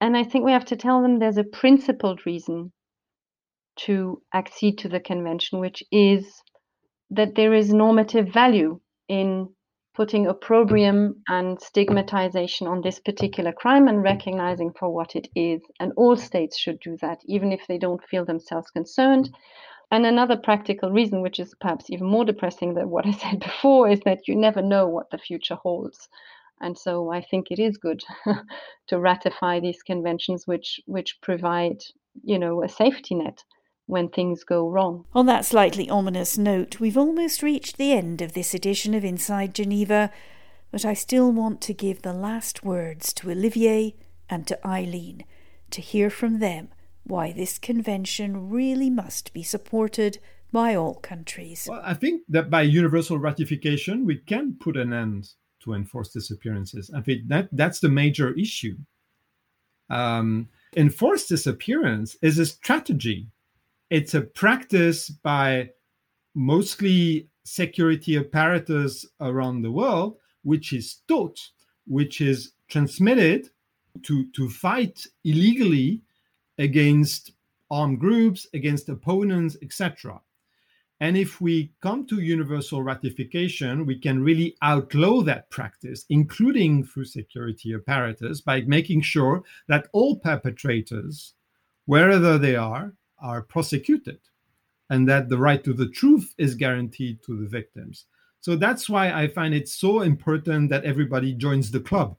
And 0.00 0.16
I 0.16 0.24
think 0.24 0.44
we 0.44 0.52
have 0.52 0.66
to 0.66 0.76
tell 0.76 1.02
them 1.02 1.18
there's 1.18 1.38
a 1.38 1.44
principled 1.44 2.26
reason 2.26 2.72
to 3.76 4.22
accede 4.32 4.78
to 4.78 4.88
the 4.88 5.00
convention, 5.00 5.60
which 5.60 5.82
is 5.90 6.42
that 7.10 7.34
there 7.34 7.54
is 7.54 7.72
normative 7.72 8.28
value 8.28 8.80
in 9.08 9.48
putting 9.94 10.26
opprobrium 10.26 11.22
and 11.28 11.60
stigmatization 11.60 12.66
on 12.66 12.80
this 12.80 12.98
particular 12.98 13.52
crime 13.52 13.86
and 13.86 14.02
recognizing 14.02 14.72
for 14.72 14.90
what 14.92 15.14
it 15.14 15.28
is. 15.36 15.62
And 15.78 15.92
all 15.96 16.16
states 16.16 16.58
should 16.58 16.80
do 16.80 16.96
that, 17.00 17.20
even 17.26 17.52
if 17.52 17.66
they 17.68 17.78
don't 17.78 18.02
feel 18.04 18.24
themselves 18.24 18.70
concerned. 18.70 19.30
And 19.92 20.04
another 20.04 20.36
practical 20.36 20.90
reason, 20.90 21.22
which 21.22 21.38
is 21.38 21.54
perhaps 21.60 21.90
even 21.90 22.08
more 22.08 22.24
depressing 22.24 22.74
than 22.74 22.90
what 22.90 23.06
I 23.06 23.12
said 23.12 23.40
before, 23.44 23.88
is 23.88 24.00
that 24.00 24.26
you 24.26 24.34
never 24.34 24.62
know 24.62 24.88
what 24.88 25.10
the 25.10 25.18
future 25.18 25.54
holds. 25.54 26.08
And 26.60 26.78
so 26.78 27.10
I 27.10 27.20
think 27.20 27.50
it 27.50 27.58
is 27.58 27.76
good 27.76 28.02
to 28.88 28.98
ratify 28.98 29.60
these 29.60 29.82
conventions 29.82 30.46
which 30.46 30.80
which 30.86 31.18
provide, 31.20 31.78
you 32.22 32.38
know, 32.38 32.62
a 32.62 32.68
safety 32.68 33.14
net 33.14 33.42
when 33.86 34.08
things 34.08 34.44
go 34.44 34.68
wrong. 34.68 35.04
On 35.14 35.26
that 35.26 35.44
slightly 35.44 35.90
ominous 35.90 36.38
note, 36.38 36.80
we've 36.80 36.96
almost 36.96 37.42
reached 37.42 37.76
the 37.76 37.92
end 37.92 38.22
of 38.22 38.32
this 38.32 38.54
edition 38.54 38.94
of 38.94 39.04
Inside 39.04 39.54
Geneva, 39.54 40.10
but 40.70 40.84
I 40.84 40.94
still 40.94 41.30
want 41.30 41.60
to 41.62 41.74
give 41.74 42.02
the 42.02 42.14
last 42.14 42.64
words 42.64 43.12
to 43.14 43.30
Olivier 43.30 43.94
and 44.30 44.46
to 44.46 44.66
Eileen 44.66 45.24
to 45.70 45.80
hear 45.80 46.08
from 46.08 46.38
them 46.38 46.68
why 47.02 47.32
this 47.32 47.58
convention 47.58 48.48
really 48.48 48.88
must 48.88 49.34
be 49.34 49.42
supported 49.42 50.18
by 50.50 50.74
all 50.74 50.94
countries. 50.94 51.66
Well, 51.68 51.82
I 51.84 51.94
think 51.94 52.22
that 52.28 52.48
by 52.48 52.62
universal 52.62 53.18
ratification, 53.18 54.06
we 54.06 54.18
can 54.18 54.56
put 54.58 54.76
an 54.76 54.92
end 54.92 55.28
to 55.64 55.74
enforced 55.74 56.12
disappearances. 56.12 56.90
I 56.94 57.00
think 57.00 57.28
that 57.28 57.48
that's 57.52 57.80
the 57.80 57.88
major 57.88 58.32
issue. 58.34 58.76
Um, 59.90 60.48
enforced 60.76 61.28
disappearance 61.28 62.16
is 62.22 62.38
a 62.38 62.46
strategy 62.46 63.28
it's 63.90 64.14
a 64.14 64.22
practice 64.22 65.08
by 65.08 65.70
mostly 66.34 67.28
security 67.44 68.16
apparatus 68.16 69.06
around 69.20 69.62
the 69.62 69.70
world, 69.70 70.16
which 70.42 70.72
is 70.72 70.96
taught, 71.06 71.38
which 71.86 72.20
is 72.20 72.52
transmitted 72.68 73.50
to, 74.02 74.26
to 74.32 74.48
fight 74.48 75.06
illegally 75.24 76.00
against 76.58 77.32
armed 77.70 78.00
groups, 78.00 78.46
against 78.54 78.88
opponents, 78.88 79.56
etc. 79.62 80.20
And 81.00 81.16
if 81.16 81.40
we 81.40 81.72
come 81.80 82.06
to 82.06 82.20
universal 82.20 82.82
ratification, 82.82 83.84
we 83.84 83.98
can 83.98 84.22
really 84.22 84.56
outlaw 84.62 85.22
that 85.22 85.50
practice, 85.50 86.06
including 86.08 86.84
through 86.84 87.06
security 87.06 87.74
apparatus, 87.74 88.40
by 88.40 88.62
making 88.62 89.02
sure 89.02 89.42
that 89.66 89.88
all 89.92 90.16
perpetrators, 90.16 91.34
wherever 91.86 92.38
they 92.38 92.56
are, 92.56 92.94
are 93.18 93.42
prosecuted 93.42 94.20
and 94.90 95.08
that 95.08 95.28
the 95.28 95.38
right 95.38 95.64
to 95.64 95.72
the 95.72 95.88
truth 95.88 96.34
is 96.38 96.54
guaranteed 96.54 97.22
to 97.22 97.36
the 97.36 97.48
victims. 97.48 98.06
So 98.40 98.56
that's 98.56 98.88
why 98.88 99.10
I 99.12 99.28
find 99.28 99.54
it 99.54 99.68
so 99.68 100.02
important 100.02 100.70
that 100.70 100.84
everybody 100.84 101.32
joins 101.32 101.70
the 101.70 101.80
club 101.80 102.16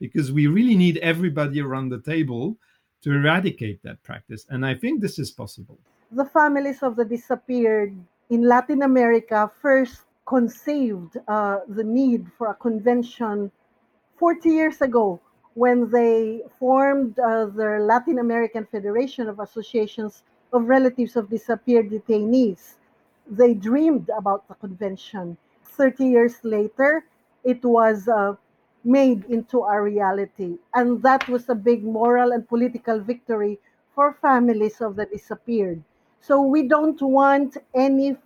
because 0.00 0.32
we 0.32 0.46
really 0.46 0.76
need 0.76 0.98
everybody 0.98 1.60
around 1.60 1.88
the 1.88 2.00
table 2.00 2.56
to 3.02 3.12
eradicate 3.12 3.82
that 3.82 4.02
practice. 4.02 4.46
And 4.48 4.64
I 4.64 4.74
think 4.74 5.00
this 5.00 5.18
is 5.18 5.30
possible. 5.30 5.78
The 6.12 6.24
families 6.24 6.82
of 6.82 6.96
the 6.96 7.04
disappeared 7.04 7.96
in 8.34 8.42
Latin 8.48 8.82
America 8.82 9.48
first 9.62 10.02
conceived 10.26 11.16
uh, 11.28 11.60
the 11.68 11.84
need 11.84 12.26
for 12.36 12.48
a 12.48 12.54
convention 12.54 13.52
40 14.18 14.48
years 14.50 14.80
ago 14.80 15.20
when 15.54 15.88
they 15.88 16.42
formed 16.58 17.16
uh, 17.20 17.46
the 17.46 17.78
Latin 17.78 18.18
American 18.18 18.66
Federation 18.66 19.28
of 19.28 19.38
Associations 19.38 20.24
of 20.52 20.64
relatives 20.66 21.14
of 21.14 21.30
disappeared 21.30 21.90
detainees. 21.90 22.74
They 23.30 23.54
dreamed 23.54 24.10
about 24.18 24.48
the 24.48 24.54
convention. 24.54 25.36
30 25.78 26.04
years 26.04 26.34
later, 26.42 27.04
it 27.44 27.62
was 27.64 28.08
uh, 28.08 28.34
made 28.82 29.24
into 29.26 29.62
a 29.62 29.80
reality. 29.80 30.58
And 30.74 31.00
that 31.04 31.28
was 31.28 31.48
a 31.48 31.54
big 31.54 31.84
moral 31.84 32.32
and 32.32 32.48
political 32.48 32.98
victory 32.98 33.60
for 33.94 34.12
families 34.20 34.80
of 34.80 34.96
the 34.96 35.06
disappeared. 35.06 35.84
So 36.26 36.40
we 36.40 36.66
don't 36.68 37.00
want 37.02 37.58
any 37.74 38.16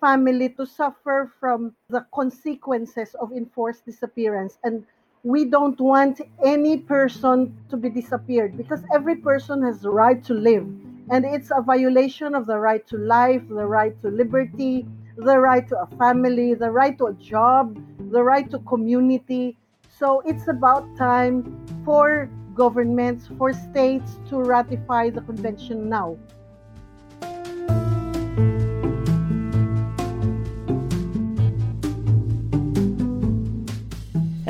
family 0.00 0.48
to 0.58 0.66
suffer 0.66 1.32
from 1.38 1.72
the 1.88 2.04
consequences 2.12 3.14
of 3.14 3.30
enforced 3.30 3.86
disappearance. 3.86 4.58
And 4.64 4.84
we 5.22 5.44
don't 5.44 5.78
want 5.78 6.20
any 6.44 6.78
person 6.78 7.56
to 7.70 7.76
be 7.76 7.90
disappeared 7.90 8.56
because 8.56 8.82
every 8.92 9.14
person 9.14 9.62
has 9.62 9.80
the 9.82 9.90
right 9.90 10.22
to 10.24 10.34
live 10.34 10.66
and 11.10 11.24
it's 11.24 11.52
a 11.56 11.62
violation 11.62 12.34
of 12.34 12.46
the 12.46 12.58
right 12.58 12.84
to 12.88 12.96
life, 12.96 13.42
the 13.48 13.66
right 13.66 13.94
to 14.02 14.08
liberty, 14.08 14.84
the 15.16 15.38
right 15.38 15.66
to 15.68 15.78
a 15.78 15.86
family, 15.96 16.54
the 16.54 16.70
right 16.70 16.98
to 16.98 17.06
a 17.06 17.14
job, 17.14 17.78
the 18.10 18.22
right 18.22 18.50
to 18.50 18.58
community. 18.60 19.56
So 19.88 20.22
it's 20.26 20.48
about 20.48 20.84
time 20.96 21.56
for 21.84 22.28
governments, 22.54 23.28
for 23.38 23.52
states 23.52 24.18
to 24.28 24.42
ratify 24.42 25.10
the 25.10 25.20
convention 25.20 25.88
now. 25.88 26.18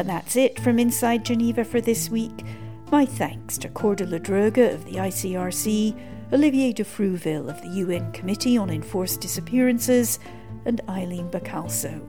And 0.09 0.17
that's 0.17 0.37
it 0.37 0.59
from 0.61 0.79
Inside 0.79 1.23
Geneva 1.23 1.63
for 1.63 1.83
this 1.83 2.09
week. 2.09 2.43
My 2.91 3.05
thanks 3.05 3.59
to 3.59 3.69
Cordula 3.69 4.19
Droege 4.19 4.73
of 4.73 4.87
the 4.87 4.93
ICRC, 4.93 5.95
Olivier 6.33 6.73
de 6.73 6.83
Frouville 6.83 7.51
of 7.51 7.61
the 7.61 7.69
UN 7.81 8.11
Committee 8.13 8.57
on 8.57 8.71
Enforced 8.71 9.21
Disappearances, 9.21 10.19
and 10.65 10.81
Eileen 10.89 11.29
Bacalso, 11.29 12.01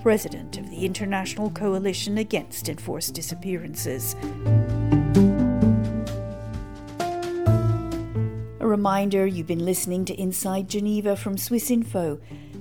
President 0.00 0.56
of 0.56 0.70
the 0.70 0.86
International 0.86 1.50
Coalition 1.50 2.18
Against 2.18 2.68
Enforced 2.68 3.14
Disappearances. 3.14 4.14
A 8.60 8.66
reminder 8.68 9.26
you've 9.26 9.48
been 9.48 9.64
listening 9.64 10.04
to 10.04 10.14
Inside 10.14 10.68
Geneva 10.68 11.16
from 11.16 11.36
Swiss 11.36 11.72
Info. 11.72 12.20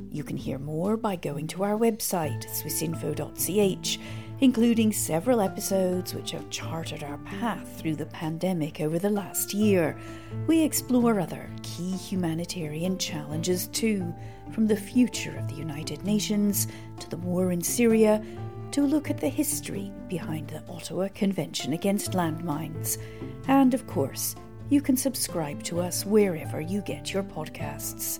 You 0.10 0.24
can 0.24 0.38
hear 0.38 0.58
more 0.58 0.98
by 0.98 1.18
going 1.18 1.46
to 1.50 1.64
our 1.64 1.78
website, 1.78 2.48
swissinfo.ch 2.48 4.00
including 4.40 4.92
several 4.92 5.42
episodes 5.42 6.14
which 6.14 6.32
have 6.32 6.50
charted 6.50 7.04
our 7.04 7.18
path 7.20 7.80
through 7.80 7.96
the 7.96 8.06
pandemic 8.06 8.82
over 8.82 9.00
the 9.00 9.10
last 9.10 9.54
year. 9.54 9.98
We 10.46 10.62
explore 10.62 11.20
other 11.20 11.50
key 11.64 11.92
humanitarian 11.92 12.98
challenges 12.98 13.68
too, 13.68 14.14
from 14.52 14.68
the 14.68 14.78
future 14.78 15.36
of 15.38 15.48
the 15.48 15.56
United 15.56 16.04
Nations 16.04 16.68
to 17.00 17.10
the 17.10 17.18
war 17.18 17.52
in 17.52 17.62
Syria 17.62 18.24
to 18.72 18.82
look 18.82 19.10
at 19.10 19.18
the 19.18 19.30
history 19.30 19.92
behind 20.08 20.50
the 20.50 20.64
Ottawa 20.70 21.08
Convention 21.16 21.74
Against 21.74 22.12
Landmines. 22.12 22.98
And 23.48 23.74
of 23.74 23.88
course, 23.88 24.36
you 24.70 24.82
can 24.82 24.98
subscribe 24.98 25.64
to 25.64 25.80
us 25.80 26.06
wherever 26.06 26.60
you 26.60 26.82
get 26.82 27.14
your 27.14 27.24
podcasts. 27.24 28.20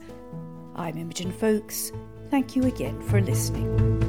I'm 0.76 0.98
Imogen 0.98 1.32
Foulkes. 1.32 1.92
Thank 2.30 2.56
you 2.56 2.64
again 2.64 3.02
for 3.02 3.22
listening. 3.22 4.07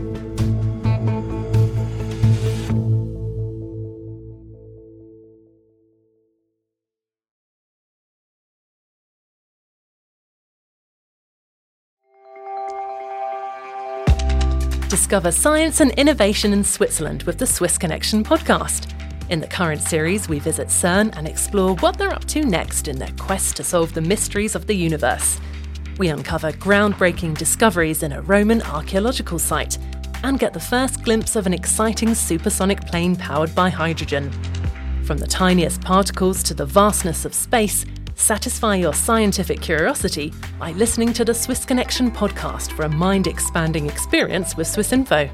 Discover 14.98 15.30
science 15.30 15.80
and 15.80 15.92
innovation 15.92 16.52
in 16.52 16.64
Switzerland 16.64 17.22
with 17.22 17.38
the 17.38 17.46
Swiss 17.46 17.78
Connection 17.78 18.24
podcast. 18.24 18.92
In 19.30 19.40
the 19.40 19.46
current 19.46 19.80
series, 19.80 20.28
we 20.28 20.40
visit 20.40 20.68
CERN 20.68 21.16
and 21.16 21.26
explore 21.26 21.76
what 21.76 21.96
they're 21.96 22.12
up 22.12 22.24
to 22.26 22.44
next 22.44 22.88
in 22.88 22.98
their 22.98 23.12
quest 23.16 23.56
to 23.56 23.64
solve 23.64 23.94
the 23.94 24.02
mysteries 24.02 24.56
of 24.56 24.66
the 24.66 24.74
universe. 24.74 25.38
We 25.98 26.08
uncover 26.08 26.50
groundbreaking 26.50 27.38
discoveries 27.38 28.02
in 28.02 28.12
a 28.12 28.22
Roman 28.22 28.60
archaeological 28.62 29.38
site 29.38 29.78
and 30.24 30.40
get 30.40 30.52
the 30.52 30.60
first 30.60 31.04
glimpse 31.04 31.36
of 31.36 31.46
an 31.46 31.54
exciting 31.54 32.12
supersonic 32.12 32.84
plane 32.84 33.14
powered 33.14 33.54
by 33.54 33.70
hydrogen. 33.70 34.32
From 35.04 35.18
the 35.18 35.28
tiniest 35.28 35.80
particles 35.80 36.42
to 36.42 36.54
the 36.54 36.66
vastness 36.66 37.24
of 37.24 37.32
space, 37.32 37.86
Satisfy 38.18 38.74
your 38.74 38.94
scientific 38.94 39.60
curiosity 39.60 40.34
by 40.58 40.72
listening 40.72 41.12
to 41.12 41.24
the 41.24 41.32
Swiss 41.32 41.64
Connection 41.64 42.10
podcast 42.10 42.72
for 42.72 42.82
a 42.82 42.88
mind 42.88 43.28
expanding 43.28 43.86
experience 43.86 44.56
with 44.56 44.66
Swiss 44.66 44.92
Info. 44.92 45.30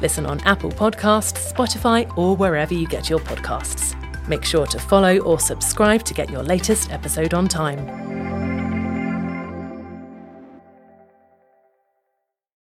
Listen 0.00 0.24
on 0.24 0.38
Apple 0.42 0.70
Podcasts, 0.70 1.52
Spotify, 1.52 2.16
or 2.16 2.36
wherever 2.36 2.72
you 2.72 2.86
get 2.86 3.10
your 3.10 3.18
podcasts. 3.18 3.98
Make 4.28 4.44
sure 4.44 4.66
to 4.66 4.78
follow 4.78 5.18
or 5.18 5.40
subscribe 5.40 6.04
to 6.04 6.14
get 6.14 6.30
your 6.30 6.44
latest 6.44 6.92
episode 6.92 7.34
on 7.34 7.48
time. 7.48 8.21